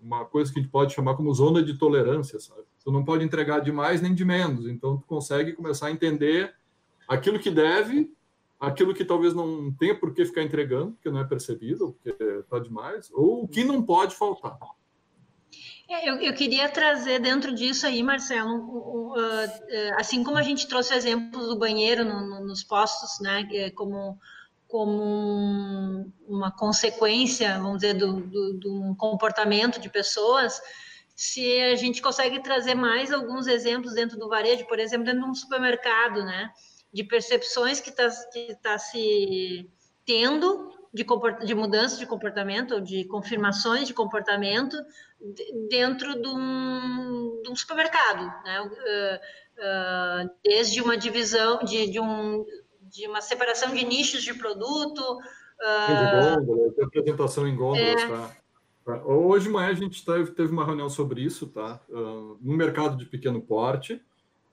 [0.00, 2.62] uma coisa que a gente pode chamar como zona de tolerância, sabe?
[2.84, 6.54] Tu não pode entregar de mais nem de menos, então tu consegue começar a entender
[7.08, 8.10] aquilo que deve
[8.58, 12.58] aquilo que talvez não tenha por que ficar entregando, porque não é percebido, porque está
[12.58, 14.58] demais, ou o que não pode faltar.
[15.88, 19.48] É, eu, eu, queria trazer dentro disso aí, Marcelo, uh, uh,
[19.96, 24.18] assim como a gente trouxe exemplos do banheiro no, no, nos postos, né, é como,
[24.66, 30.60] como uma consequência, vamos dizer, do, do, do comportamento de pessoas,
[31.14, 35.30] se a gente consegue trazer mais alguns exemplos dentro do varejo, por exemplo, dentro de
[35.30, 36.50] um supermercado, né,
[36.92, 39.70] de percepções que está que tá se
[40.04, 41.04] tendo de,
[41.44, 44.76] de mudança de comportamento, de confirmações de comportamento
[45.68, 48.60] dentro de um, de um supermercado, né?
[48.62, 52.44] Uh, uh, desde uma divisão de, de, um,
[52.82, 55.00] de uma separação de nichos de produto.
[55.60, 58.08] Uh, de gôndola, apresentação em gôndolas, é...
[58.08, 58.36] tá?
[58.84, 59.04] tá?
[59.04, 61.78] Hoje de manhã a gente teve, teve uma reunião sobre isso, tá?
[61.90, 64.02] Uh, no mercado de pequeno porte,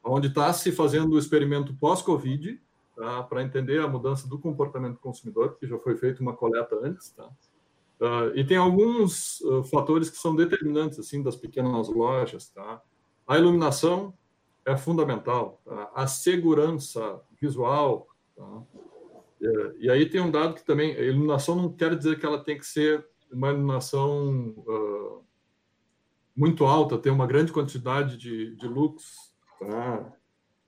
[0.04, 2.60] onde está se fazendo o experimento pós-Covid,
[2.96, 3.24] tá?
[3.24, 7.12] para entender a mudança do comportamento do consumidor, que já foi feita uma coleta antes.
[7.12, 7.26] Tá?
[8.00, 12.50] Uh, e tem alguns uh, fatores que são determinantes assim das pequenas lojas.
[12.50, 12.82] Tá?
[13.28, 14.14] A iluminação
[14.66, 15.92] é fundamental, tá?
[15.94, 18.08] a segurança visual.
[18.36, 18.64] Tá?
[19.80, 22.58] E, aí tem um dado que também, a iluminação não quer dizer que ela tem
[22.58, 25.24] que ser uma iluminação uh,
[26.36, 30.14] muito alta, ter uma grande quantidade de, de lux Tá?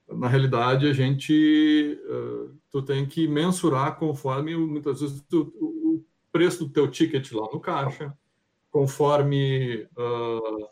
[0.08, 6.64] Na realidade, a gente uh, tu tem que mensurar conforme muitas vezes tu, o preço
[6.64, 8.16] do teu ticket lá no caixa,
[8.70, 10.64] conforme uh,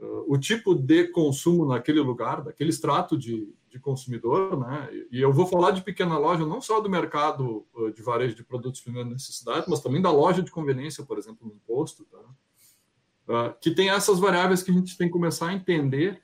[0.00, 4.88] uh, o tipo de consumo naquele lugar, daquele extrato de, de consumidor, né?
[5.12, 8.78] E eu vou falar de pequena loja, não só do mercado de varejo de produtos
[8.78, 12.18] de primeira necessidade, mas também da loja de conveniência, por exemplo, no posto, tá?
[13.60, 16.22] que tem essas variáveis que a gente tem que começar a entender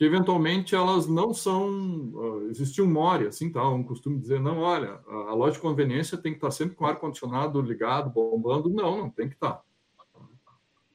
[0.00, 1.68] que eventualmente elas não são.
[1.68, 3.68] Uh, existe um more, assim, tá?
[3.68, 7.60] Um costume dizer, não, olha, a, loja de conveniência tem que estar sempre com ar-condicionado
[7.60, 8.70] ligado, bombando.
[8.70, 9.62] Não, não tem que estar.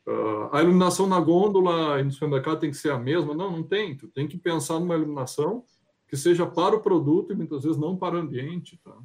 [0.07, 3.35] Uh, a iluminação na gôndola e no supermercado tem que ser a mesma?
[3.35, 3.95] Não, não tem.
[3.95, 5.63] Tu tem que pensar numa iluminação
[6.07, 8.97] que seja para o produto e muitas vezes não para o ambiente, tá?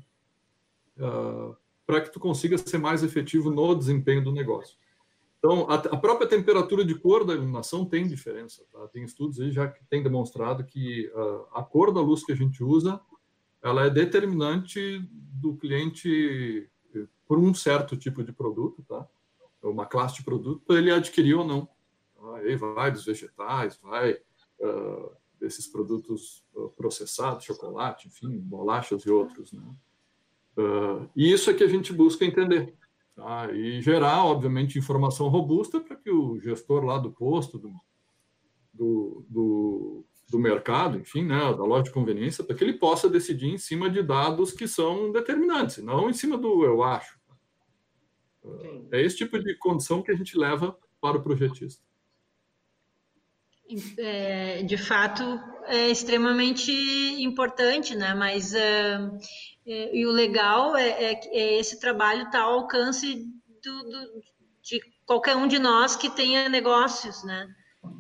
[0.96, 1.55] Uh,
[1.86, 4.78] para que tu consiga ser mais efetivo no desempenho do negócio.
[5.41, 8.62] Então, a, a, própria temperatura de cor da iluminação tem diferença.
[8.70, 8.86] Tá?
[8.88, 12.36] Tem estudos aí já que têm demonstrado que uh, a cor da luz que a
[12.36, 13.01] gente usa,
[13.62, 19.07] ela é determinante do cliente eh, por um certo tipo de produto, tá?
[19.62, 21.68] Uma classe de produto, ele adquirir ou não.
[22.16, 22.36] Tá?
[22.36, 26.45] Aí vai dos vegetais, vai uh, desses produtos
[26.76, 29.53] processados, chocolate, enfim, bolachas e outros.
[29.53, 29.62] Né?
[30.57, 32.74] Uh, e isso é que a gente busca entender.
[33.21, 33.53] Tá?
[33.53, 37.79] E gerar, obviamente, informação robusta para que o gestor lá do posto, do,
[38.73, 43.49] do, do, do mercado, enfim, né, da loja de conveniência, para que ele possa decidir
[43.49, 47.21] em cima de dados que são determinantes, não em cima do eu acho.
[48.43, 51.85] Uh, é esse tipo de condição que a gente leva para o projetista.
[53.99, 55.23] É, de fato,
[55.67, 56.73] é extremamente
[57.23, 58.15] importante, né?
[58.15, 59.19] Mas uh,
[59.67, 63.25] e o legal é, é, é esse trabalho estar tá ao alcance
[63.63, 64.23] do, do,
[64.63, 67.47] de qualquer um de nós que tenha negócios, né?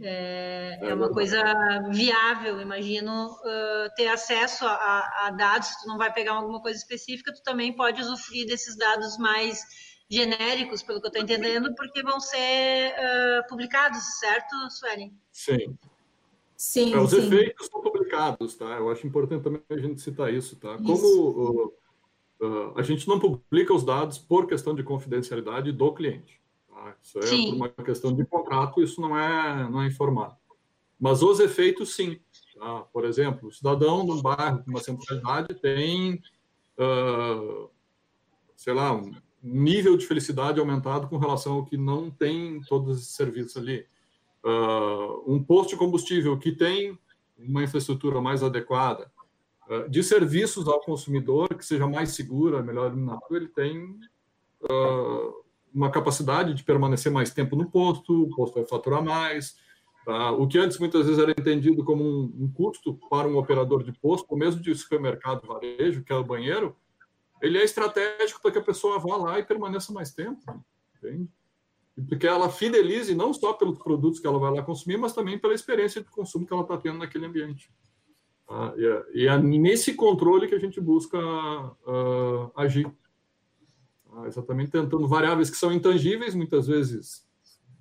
[0.02, 1.42] É, é uma coisa
[1.90, 6.78] viável, imagino, uh, ter acesso a, a, dados, se tu não vai pegar alguma coisa
[6.78, 9.62] específica, tu também pode usufruir desses dados mais
[10.10, 15.12] genéricos, pelo que eu estou entendendo, porque vão ser uh, publicados, certo, Suelen?
[15.32, 15.78] Sim.
[16.60, 17.26] Sim, é, os sim.
[17.26, 18.66] efeitos são publicados, tá?
[18.76, 20.76] Eu acho importante também a gente citar isso, tá?
[20.76, 21.30] Como isso.
[21.30, 26.38] Uh, uh, a gente não publica os dados por questão de confidencialidade do cliente.
[26.68, 26.94] Tá?
[27.02, 27.46] Isso é sim.
[27.46, 30.36] por uma questão de contrato, isso não é, não é informado.
[31.00, 32.20] Mas os efeitos, sim.
[32.58, 32.80] Tá?
[32.92, 36.22] Por exemplo, o cidadão num bairro com uma centralidade tem,
[36.78, 37.70] uh,
[38.54, 43.14] sei lá, um nível de felicidade aumentado com relação ao que não tem todos esses
[43.14, 43.86] serviços ali
[44.44, 46.98] uh, um posto de combustível que tem
[47.38, 49.10] uma infraestrutura mais adequada,
[49.68, 53.98] uh, de serviços ao consumidor que seja mais segura, melhor iluminado, ele tem
[54.62, 59.56] uh, uma capacidade de permanecer mais tempo no posto, o posto vai faturar mais.
[60.04, 60.32] Tá?
[60.32, 63.92] O que antes muitas vezes era entendido como um, um custo para um operador de
[63.92, 66.76] posto, ou mesmo de supermercado varejo, que é o banheiro,
[67.40, 70.40] ele é estratégico para que a pessoa vá lá e permaneça mais tempo.
[70.96, 71.28] Entende?
[72.08, 75.54] Porque ela fidelize não só pelos produtos que ela vai lá consumir, mas também pela
[75.54, 77.72] experiência de consumo que ela está tendo naquele ambiente.
[78.46, 78.74] Tá?
[78.76, 82.90] E, é, e, é, nesse controle que a gente busca uh, agir.
[84.10, 84.26] Tá?
[84.26, 87.28] Exatamente tentando variáveis que são intangíveis, muitas vezes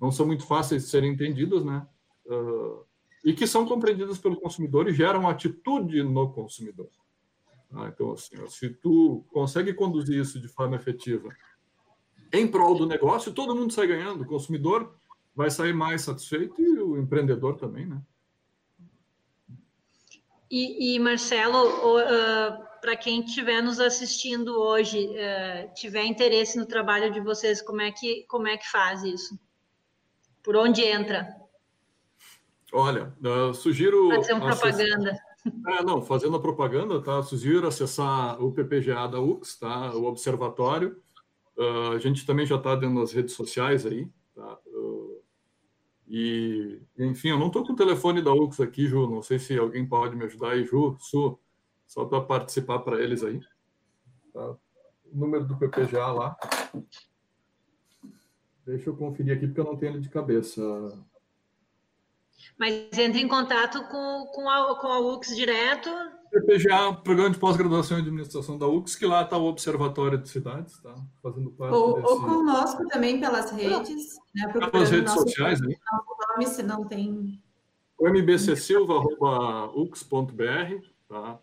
[0.00, 1.86] não são muito fáceis de serem entendidas, né?
[2.26, 2.84] Uh,
[3.22, 6.88] e que são compreendidas pelo consumidor e geram atitude no consumidor.
[7.68, 7.88] Tá?
[7.88, 11.28] Então, assim, se tu consegue conduzir isso de forma efetiva
[12.32, 14.22] em prol do negócio, todo mundo sai ganhando.
[14.22, 14.94] O consumidor
[15.34, 18.00] vai sair mais satisfeito e o empreendedor também, né?
[20.50, 27.12] E, e Marcelo, uh, para quem estiver nos assistindo hoje, uh, tiver interesse no trabalho
[27.12, 29.38] de vocês, como é que como é que faz isso?
[30.42, 31.28] Por onde entra?
[32.72, 34.08] Olha, uh, sugiro.
[34.10, 35.16] Fazer uma propaganda.
[35.68, 37.22] É, não, fazendo a propaganda, tá?
[37.22, 39.94] Sugiro acessar o PPGA da UX, tá?
[39.94, 41.00] O Observatório.
[41.56, 44.58] Uh, a gente também já está dentro das redes sociais aí, tá?
[44.66, 45.22] Uh,
[46.08, 49.56] e, enfim, eu não estou com o telefone da UX aqui, Ju, não sei se
[49.58, 51.38] alguém pode me ajudar aí, Ju, Su,
[51.86, 53.40] só para participar para eles aí.
[54.32, 54.50] Tá?
[54.50, 54.58] O
[55.12, 56.36] número do PPGA lá.
[58.64, 60.62] Deixa eu conferir aqui, porque eu não tenho ele de cabeça.
[62.58, 65.90] Mas entre em contato com, com, a, com a UX direto,
[66.30, 70.78] PPGA, Programa de Pós-Graduação em Administração da UX, que lá está o Observatório de Cidades,
[70.80, 70.94] tá?
[71.22, 72.06] Fazendo parte ou, desse...
[72.12, 74.16] ou conosco também pelas redes.
[74.34, 75.76] Né, pelas redes sociais, aí.
[76.32, 77.42] nome, se não tem...
[77.98, 81.40] O mbcsilva.ux.br, tá?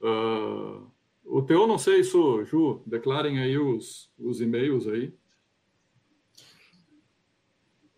[0.00, 0.86] Uh,
[1.24, 5.14] o teu, não sei isso, Ju, declarem aí os, os e-mails aí.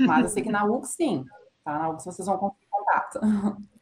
[0.00, 1.26] mas eu sei que na UX sim,
[1.62, 1.78] tá?
[1.78, 3.20] Na UX vocês vão conseguir contato.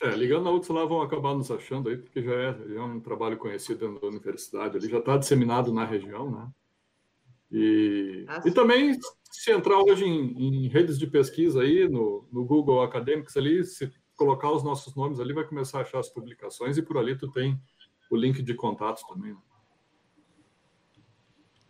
[0.00, 2.82] É, ligando na UX lá vão acabar nos achando aí, porque já é, já é
[2.82, 6.48] um trabalho conhecido dentro da universidade, ali já está disseminado na região, né?
[7.50, 12.44] E, ah, e também, se entrar hoje em, em, redes de pesquisa aí, no, no
[12.44, 16.76] Google Academics ali, se colocar os nossos nomes ali, vai começar a achar as publicações
[16.76, 17.58] e por ali tu tem
[18.10, 19.32] o link de contatos também.
[19.32, 19.40] Né?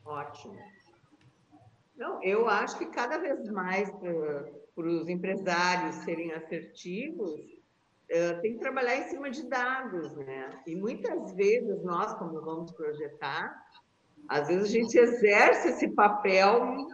[0.05, 0.59] Ótimo.
[1.97, 7.58] Não, eu acho que cada vez mais para os empresários serem assertivos,
[8.41, 10.51] tem que trabalhar em cima de dados, né?
[10.67, 13.67] E muitas vezes nós, como vamos projetar,
[14.29, 16.87] às vezes a gente exerce esse papel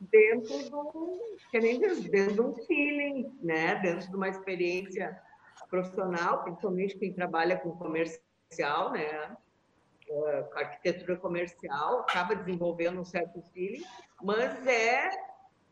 [0.00, 3.76] dentro do, dentro de um feeling, né?
[3.76, 5.20] Dentro de uma experiência
[5.68, 9.36] profissional, principalmente quem trabalha com comercial, né?
[10.08, 13.82] Uh, arquitetura comercial, acaba desenvolvendo um certo feeling,
[14.22, 15.10] mas é,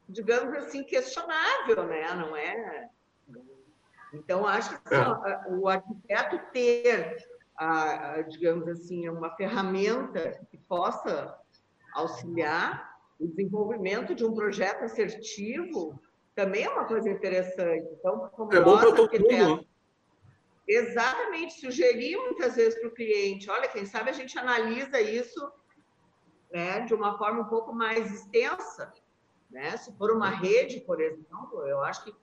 [0.08, 2.14] digamos assim, questionável, né?
[2.14, 2.88] Não é.
[4.12, 5.54] Então, acho que assim, é.
[5.54, 7.16] o arquiteto ter,
[7.56, 11.36] a, a, digamos assim, uma ferramenta que possa
[11.94, 16.00] auxiliar o desenvolvimento de um projeto assertivo
[16.34, 17.86] também é uma coisa interessante.
[17.98, 19.56] Então, como é bom para todo mundo.
[19.56, 19.64] Né?
[20.66, 25.52] Exatamente, sugerir muitas vezes para o cliente, olha, quem sabe a gente analisa isso
[26.52, 28.92] né, de uma forma um pouco mais extensa.
[29.52, 29.76] Né?
[29.76, 32.14] Se for uma rede, por exemplo, eu acho que,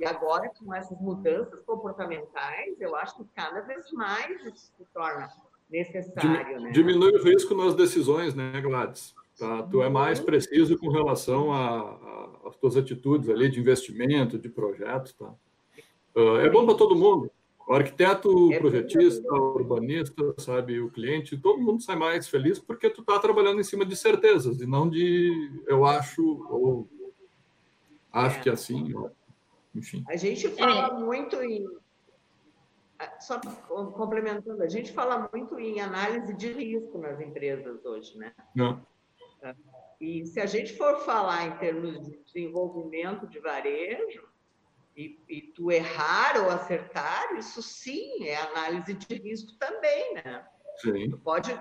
[0.00, 5.30] e agora com essas mudanças comportamentais, eu acho que cada vez mais isso se torna
[5.70, 6.60] necessário.
[6.60, 6.72] Né?
[6.72, 9.14] Diminui o risco nas decisões, né, Gladys?
[9.38, 9.62] Tá?
[9.62, 11.52] Tu é mais preciso com relação
[12.44, 15.14] às tuas atitudes ali de investimento, de projeto.
[15.14, 15.32] Tá?
[16.16, 17.30] Uh, é bom para todo mundo.
[17.68, 23.02] O arquiteto, é projetista, urbanista, sabe, o cliente, todo mundo sai mais feliz porque tu
[23.02, 26.88] está trabalhando em cima de certezas e não de eu acho ou
[28.10, 28.40] acho é.
[28.40, 29.10] que é assim, ou,
[29.74, 30.02] enfim.
[30.08, 31.04] A gente fala é.
[31.04, 31.68] muito em
[33.20, 33.38] só
[33.68, 38.32] complementando, a gente fala muito em análise de risco nas empresas hoje, né?
[38.54, 38.80] Não.
[40.00, 44.26] E se a gente for falar em termos de desenvolvimento de varejo,
[44.98, 50.44] e, e, tu errar ou acertar, isso sim é análise de risco também, né?
[50.78, 51.10] Sim.
[51.10, 51.56] Tu pode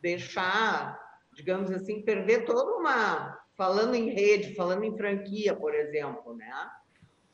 [0.00, 3.42] deixar, digamos assim, perder toda uma.
[3.56, 6.70] Falando em rede, falando em franquia, por exemplo, né?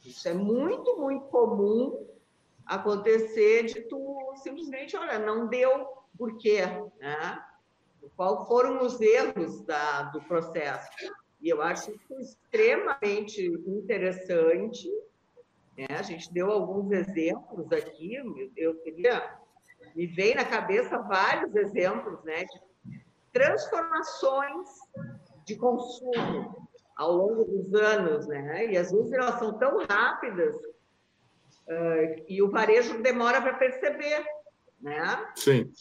[0.04, 2.06] Isso é muito, muito comum
[2.64, 5.86] acontecer de tu simplesmente, olha, não deu
[6.16, 6.62] por quê,
[6.98, 7.44] né?
[8.16, 10.88] Qual foram os erros da, do processo?
[11.42, 14.88] E eu acho isso extremamente interessante
[15.76, 18.16] é, a gente deu alguns exemplos aqui,
[18.56, 19.38] eu queria,
[19.94, 22.60] me veio na cabeça vários exemplos né, de
[23.32, 24.68] transformações
[25.44, 28.66] de consumo ao longo dos anos, né?
[28.66, 34.24] E às vezes elas são tão rápidas uh, e o varejo demora para perceber,
[34.80, 35.32] né?
[35.34, 35.72] Sim.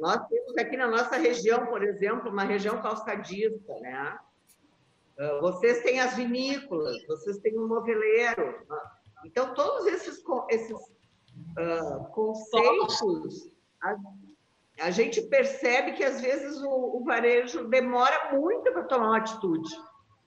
[0.00, 4.18] Nós temos aqui na nossa região, por exemplo, uma região calçadista, né?
[5.18, 8.66] Uh, vocês têm as vinícolas, vocês têm o moveleiro,
[9.24, 13.50] então, todos esses, esses uh, conceitos,
[13.82, 13.96] a,
[14.80, 19.68] a, gente percebe que, às vezes, o, o varejo demora muito para tomar uma atitude.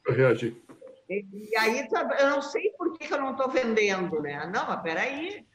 [0.04, 0.62] Para reagir.
[1.10, 1.88] E, e, aí,
[2.20, 4.46] eu não sei por que, eu não estou vendendo, né?
[4.54, 5.46] Não, mas peraí,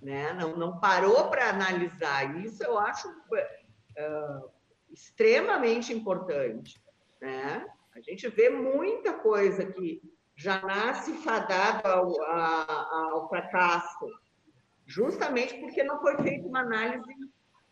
[0.00, 0.32] né?
[0.32, 2.36] não, não parou para analisar.
[2.44, 4.50] Isso eu acho uh,
[4.90, 6.80] extremamente importante,
[7.20, 7.66] né?
[7.94, 10.00] A gente vê muita coisa que
[10.42, 14.06] já nasce fadado ao, ao fracasso,
[14.84, 17.14] justamente porque não foi feita uma análise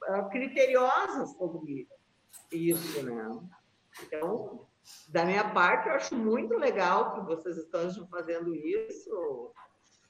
[0.08, 1.88] uh, criteriosa sobre
[2.52, 3.40] isso, né?
[4.04, 4.68] Então,
[5.08, 9.52] da minha parte, eu acho muito legal que vocês estão fazendo isso.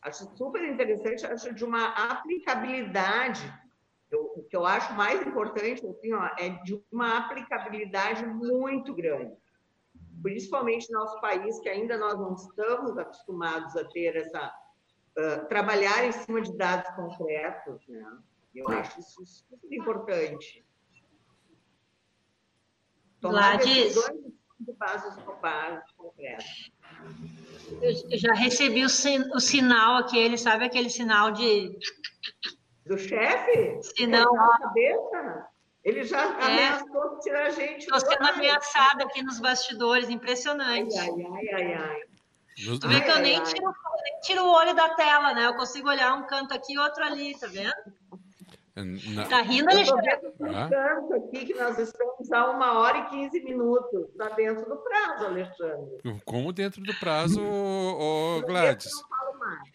[0.02, 3.42] Acho super interessante, acho de uma aplicabilidade.
[4.10, 9.39] Eu, o que eu acho mais importante assim, ó, é de uma aplicabilidade muito grande
[10.22, 14.52] principalmente no nosso país, que ainda nós não estamos acostumados a ter essa.
[15.18, 18.18] Uh, trabalhar em cima de dados concretos, né?
[18.54, 20.64] Eu acho isso super importante.
[23.20, 23.94] Tomar Gladys,
[24.60, 25.14] de bases
[25.96, 26.72] concretos.
[27.82, 31.78] Eu já recebi o, sin, o sinal aquele, sabe aquele sinal de.
[32.86, 33.82] Do chefe?
[33.96, 34.32] Sinal.
[34.32, 35.48] Na cabeça?
[35.84, 36.44] Ele já é.
[36.44, 37.80] ameaçou tirar a gente.
[37.80, 40.98] Estou sendo ameaçada aqui nos bastidores, impressionante.
[40.98, 42.00] Ai, ai, ai, ai.
[42.56, 45.46] Tu vê que eu nem tiro, nem tiro o olho da tela, né?
[45.46, 47.72] Eu consigo olhar um canto aqui e outro ali, tá vendo?
[49.14, 49.26] Na...
[49.26, 50.10] Tá rindo, Alexandre?
[50.10, 54.08] Eu estou vendo um canto aqui que nós estamos a uma hora e quinze minutos.
[54.10, 56.20] Está dentro do prazo, Alexandre.
[56.24, 58.92] Como dentro do prazo, ô, Gladys?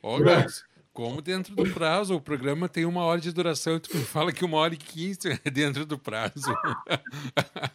[0.03, 0.63] Ô, Gladys.
[0.95, 2.15] Como dentro do prazo?
[2.15, 5.37] O programa tem uma hora de duração, tu me fala que uma hora e quinze
[5.43, 6.55] é dentro do prazo.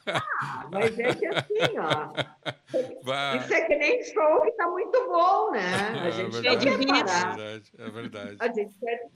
[0.08, 3.36] Ah, mas é que assim, ó.
[3.36, 6.00] Isso é que nem show que tá muito bom, né?
[6.00, 8.36] A é gente é, verdade, é verdade, é verdade.
[8.40, 9.10] A gente quer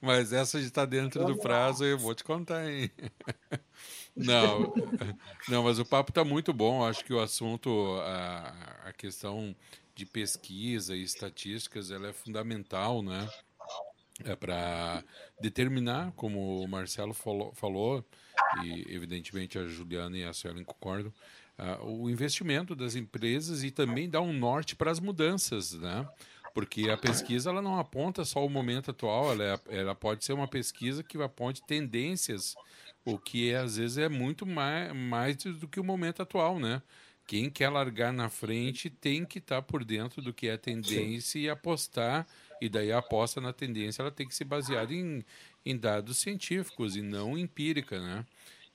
[0.00, 1.90] Mas essa de estar tá dentro Vamos do prazo, lá.
[1.90, 2.90] eu vou te contar, hein?
[4.16, 4.72] Não,
[5.46, 6.82] não, mas o papo está muito bom.
[6.86, 8.54] Acho que o assunto, a,
[8.86, 9.54] a questão
[10.00, 13.28] de pesquisa e estatísticas, ela é fundamental, né?
[14.24, 15.04] É para
[15.40, 18.04] determinar, como o Marcelo falou, falou,
[18.64, 21.12] e evidentemente a Juliana e a Suelen concordam,
[21.58, 26.08] uh, o investimento das empresas e também dar um norte para as mudanças, né?
[26.54, 30.32] Porque a pesquisa ela não aponta só o momento atual, ela, é, ela pode ser
[30.32, 32.54] uma pesquisa que aponte tendências,
[33.04, 36.82] o que é, às vezes é muito mais, mais do que o momento atual, né?
[37.30, 41.40] Quem quer largar na frente tem que estar tá por dentro do que é tendência
[41.40, 41.44] Sim.
[41.44, 42.26] e apostar.
[42.60, 45.24] E daí a aposta na tendência ela tem que ser baseada em,
[45.64, 48.26] em dados científicos e não empírica, né?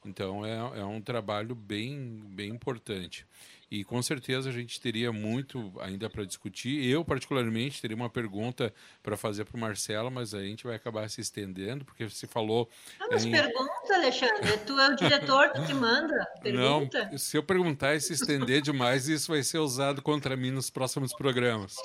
[0.05, 3.27] Então é, é um trabalho bem, bem importante.
[3.75, 6.89] E com certeza a gente teria muito ainda para discutir.
[6.89, 8.73] Eu, particularmente, teria uma pergunta
[9.03, 12.69] para fazer para o Marcelo, mas a gente vai acabar se estendendo, porque você falou.
[12.97, 13.31] Não, mas em...
[13.31, 14.57] pergunta, Alexandre.
[14.65, 16.25] Tu é o diretor que te manda.
[16.41, 17.09] Pergunta.
[17.11, 20.69] Não, se eu perguntar e se estender demais, isso vai ser usado contra mim nos
[20.69, 21.75] próximos programas.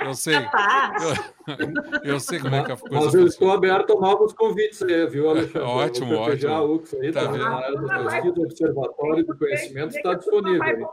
[0.00, 0.36] Eu sei.
[0.36, 3.04] Eu, eu sei como é que a coisa.
[3.04, 5.60] Mas eu estou aberto a novos convites aí, viu, Alexandre?
[5.60, 6.54] ótimo, ótimo.
[6.54, 10.88] O UX aí, tá, tá na área do Observatório do Conhecimento, está disponível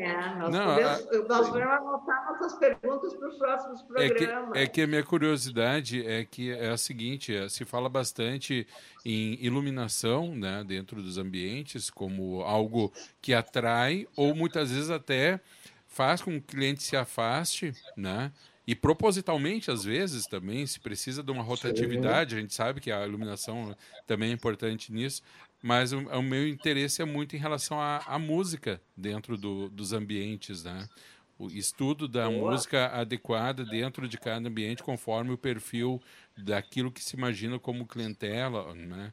[0.00, 0.36] né?
[0.38, 1.28] Nós, não, podemos, a...
[1.28, 4.22] nós vamos anotar nossas perguntas para os próximos programas.
[4.22, 7.88] É que, é que a minha curiosidade é que é a seguinte: é, se fala
[7.88, 8.66] bastante
[9.04, 15.40] em iluminação né, dentro dos ambientes como algo que atrai ou muitas vezes até
[15.86, 18.32] faz com que o cliente se afaste, né?
[18.66, 23.06] E propositalmente, às vezes, também, se precisa de uma rotatividade, a gente sabe que a
[23.06, 23.76] iluminação
[24.08, 25.22] também é importante nisso,
[25.66, 30.62] mas o, o, meu interesse é muito em relação à, música dentro do, dos ambientes,
[30.62, 30.88] né?
[31.36, 32.52] O estudo da Boa.
[32.52, 36.00] música adequada dentro de cada ambiente conforme o perfil
[36.38, 39.12] daquilo que se imagina como clientela, né?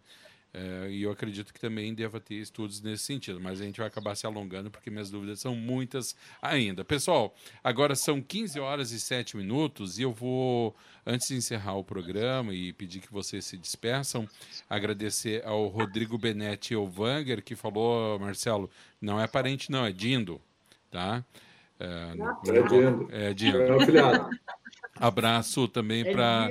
[0.54, 3.88] É, e eu acredito que também deva ter estudos nesse sentido, mas a gente vai
[3.88, 6.86] acabar se alongando porque minhas dúvidas são muitas ainda.
[6.86, 10.76] Pessoal, agora são 15 horas e 7 minutos e eu vou,
[11.08, 14.30] antes de encerrar o programa e pedir que vocês se despeçam,
[14.70, 18.70] agradecer ao Rodrigo Benetti Elvanger, que falou, Marcelo,
[19.02, 20.40] não é parente, não, é Dindo,
[20.92, 21.26] tá?
[21.80, 22.14] É,
[22.48, 23.10] é Dindo.
[23.12, 23.58] É Dindo.
[23.58, 24.44] É
[24.96, 26.50] Abraço também é para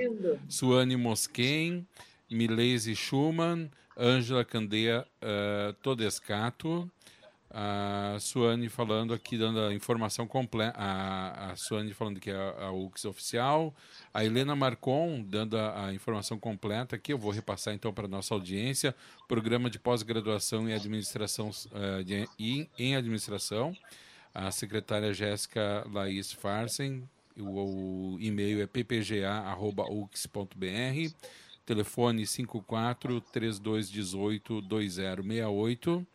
[0.49, 1.87] Suane Mosquen,
[2.29, 3.71] Milese Schumann.
[3.97, 6.91] Ângela Candeia uh, Todescato,
[7.55, 12.73] a Suane falando aqui, dando a informação completa, a, Suane falando que é a, a
[12.73, 13.75] UX oficial,
[14.13, 18.09] a Helena Marcon dando a, a informação completa aqui, eu vou repassar então para a
[18.09, 18.95] nossa audiência,
[19.29, 23.77] programa de pós-graduação em administração, uh, de, em, em, administração,
[24.35, 27.07] a secretária Jéssica Laís Farsen,
[27.39, 29.13] o, o e-mail é ppga.ux.br,
[31.65, 36.07] telefone 54 3218 2068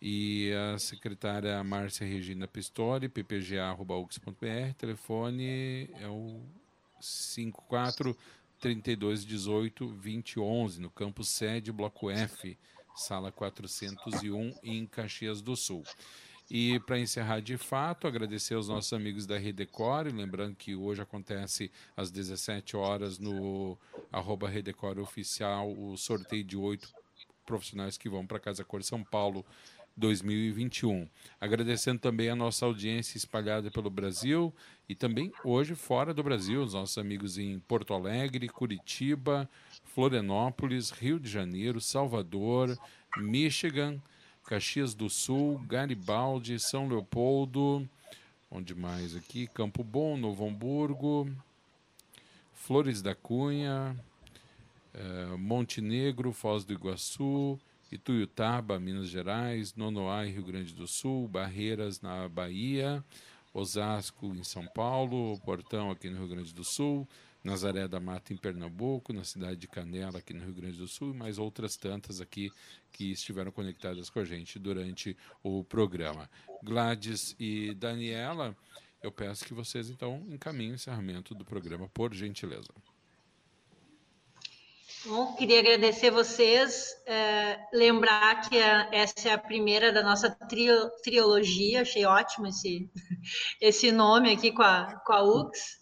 [0.00, 6.40] e a secretária Márcia Regina Pistori, ppga.ux.br, telefone é o
[7.00, 8.16] 54
[8.60, 12.56] 3218 2011, no campus sede, bloco F,
[12.94, 15.82] sala 401, em Caxias do Sul.
[16.50, 21.70] E para encerrar de fato, agradecer aos nossos amigos da Redecore, lembrando que hoje acontece
[21.94, 23.76] às 17 horas no
[24.10, 24.50] arroba
[25.02, 26.88] Oficial o sorteio de oito
[27.44, 29.44] profissionais que vão para Casa Cor São Paulo
[29.98, 31.06] 2021.
[31.38, 34.54] Agradecendo também a nossa audiência espalhada pelo Brasil
[34.88, 39.48] e também hoje fora do Brasil, os nossos amigos em Porto Alegre, Curitiba,
[39.84, 42.78] Florianópolis, Rio de Janeiro, Salvador,
[43.18, 44.00] Michigan,
[44.48, 47.86] Caxias do Sul, Garibaldi, São Leopoldo,
[48.50, 49.46] onde mais aqui?
[49.46, 51.30] Campo Bom, Novo Hamburgo,
[52.54, 53.94] Flores da Cunha,
[54.94, 57.60] eh, Montenegro, Foz do Iguaçu,
[57.92, 63.04] Ituiutaba, Minas Gerais, Nonoá, Rio Grande do Sul, Barreiras, na Bahia,
[63.52, 67.06] Osasco, em São Paulo, Portão, aqui no Rio Grande do Sul,
[67.48, 71.12] Nazaré da Mata, em Pernambuco, na cidade de Canela, aqui no Rio Grande do Sul,
[71.12, 72.50] e mais outras tantas aqui
[72.92, 76.28] que estiveram conectadas com a gente durante o programa.
[76.62, 78.54] Gladys e Daniela,
[79.02, 82.68] eu peço que vocês então encaminhem o encerramento do programa, por gentileza.
[85.06, 90.28] Bom, queria agradecer vocês, é, lembrar que a, essa é a primeira da nossa
[91.02, 92.90] trilogia, achei ótimo esse,
[93.58, 95.78] esse nome aqui com a, com a UX.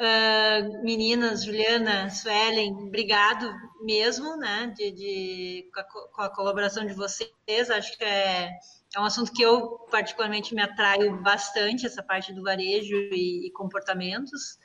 [0.00, 3.52] Uh, meninas, Juliana, Suelen, obrigado
[3.82, 7.70] mesmo, né, de, de com, a, com, a, colaboração de vocês.
[7.70, 8.50] Acho que é,
[8.96, 13.50] é um assunto que eu particularmente me atraio bastante, essa parte do varejo e, e
[13.52, 14.58] comportamentos.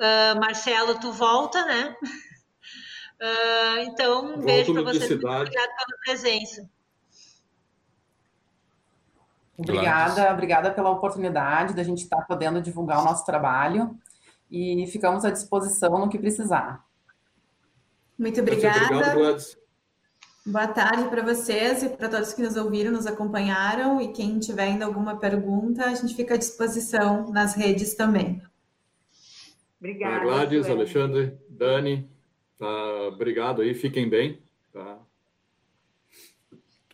[0.00, 1.96] Uh, Marcelo, tu volta, né?
[3.20, 5.12] Uh, então, um beijo para vocês.
[5.12, 6.68] Obrigado pela presença.
[9.56, 13.96] Obrigada, obrigada pela oportunidade da gente estar podendo divulgar o nosso trabalho
[14.52, 16.86] e ficamos à disposição no que precisar.
[18.18, 18.94] Muito obrigada.
[18.94, 19.62] Obrigado,
[20.44, 24.64] Boa tarde para vocês e para todos que nos ouviram, nos acompanharam e quem tiver
[24.64, 28.42] ainda alguma pergunta, a gente fica à disposição nas redes também.
[29.78, 30.24] Obrigada.
[30.24, 32.10] Gladys, Alexandre, Dani,
[32.58, 34.42] tá, obrigado aí, fiquem bem.
[34.72, 34.98] Tá.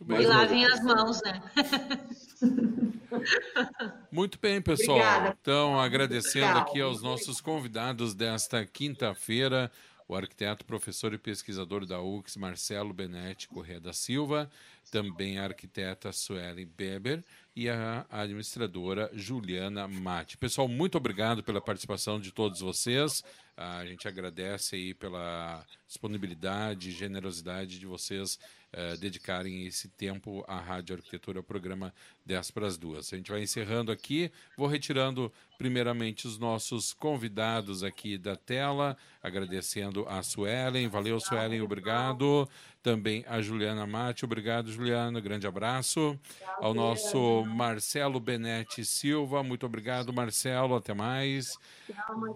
[0.07, 1.41] E lavem as mãos, né?
[4.11, 4.97] Muito bem, pessoal.
[4.97, 5.37] Obrigada.
[5.41, 9.71] Então, agradecendo aqui aos nossos convidados desta quinta-feira,
[10.07, 14.49] o arquiteto, professor e pesquisador da UX, Marcelo Benetti Corrêa da Silva,
[14.91, 17.23] também a arquiteta Suelen Beber
[17.55, 20.35] e a administradora Juliana Mate.
[20.37, 23.23] Pessoal, muito obrigado pela participação de todos vocês.
[23.55, 28.39] A gente agradece aí pela disponibilidade e generosidade de vocês
[28.73, 31.93] uh, dedicarem esse tempo à Rádio Arquitetura, ao programa
[32.25, 33.11] 10 para as duas.
[33.11, 40.07] A gente vai encerrando aqui, vou retirando primeiramente os nossos convidados aqui da tela, agradecendo
[40.07, 42.47] a Suelen, valeu Suelen, obrigado.
[42.81, 46.17] Também a Juliana Mate, obrigado Juliana, grande abraço.
[46.59, 51.57] Ao nosso Marcelo Benetti Silva, muito obrigado Marcelo, até mais.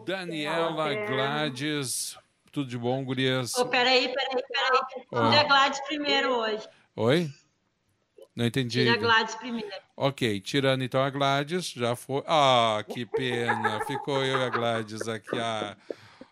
[0.06, 2.18] Daniela Gladys,
[2.54, 3.56] tudo de bom, gurias?
[3.58, 5.32] Oh, peraí, peraí, peraí.
[5.32, 6.70] Tira a Gladys primeiro hoje.
[6.96, 7.30] Oi?
[8.36, 8.84] Não entendi.
[8.84, 9.76] Tira a Gladys primeiro.
[9.98, 12.24] Ok, tirando então a Gladys, já foi.
[12.28, 13.84] Ah, que pena.
[13.88, 15.38] Ficou eu e a Gladys aqui.
[15.38, 15.76] Ah.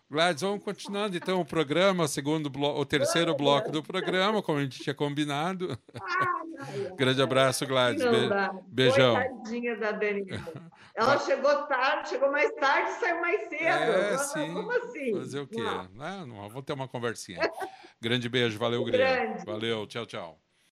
[0.08, 4.58] Gladys, vamos continuando então o programa, o segundo bloco, o terceiro bloco do programa, como
[4.58, 5.76] a gente tinha combinado.
[6.96, 8.04] Grande abraço, Gladys.
[8.04, 8.28] Be
[8.68, 9.14] beijão.
[9.14, 10.70] Coitadinha da Daniela.
[10.94, 13.64] Ela chegou tarde, chegou mais tarde e saiu mais cedo.
[13.64, 14.52] É, sim.
[14.52, 15.12] Como assim?
[15.12, 15.62] Fazer o quê?
[15.62, 15.88] Não.
[16.00, 17.40] Ah, não, vamos ter uma conversinha.
[18.00, 19.44] Grande beijo, valeu, Grande.
[19.44, 20.40] Valeu, tchau, tchau.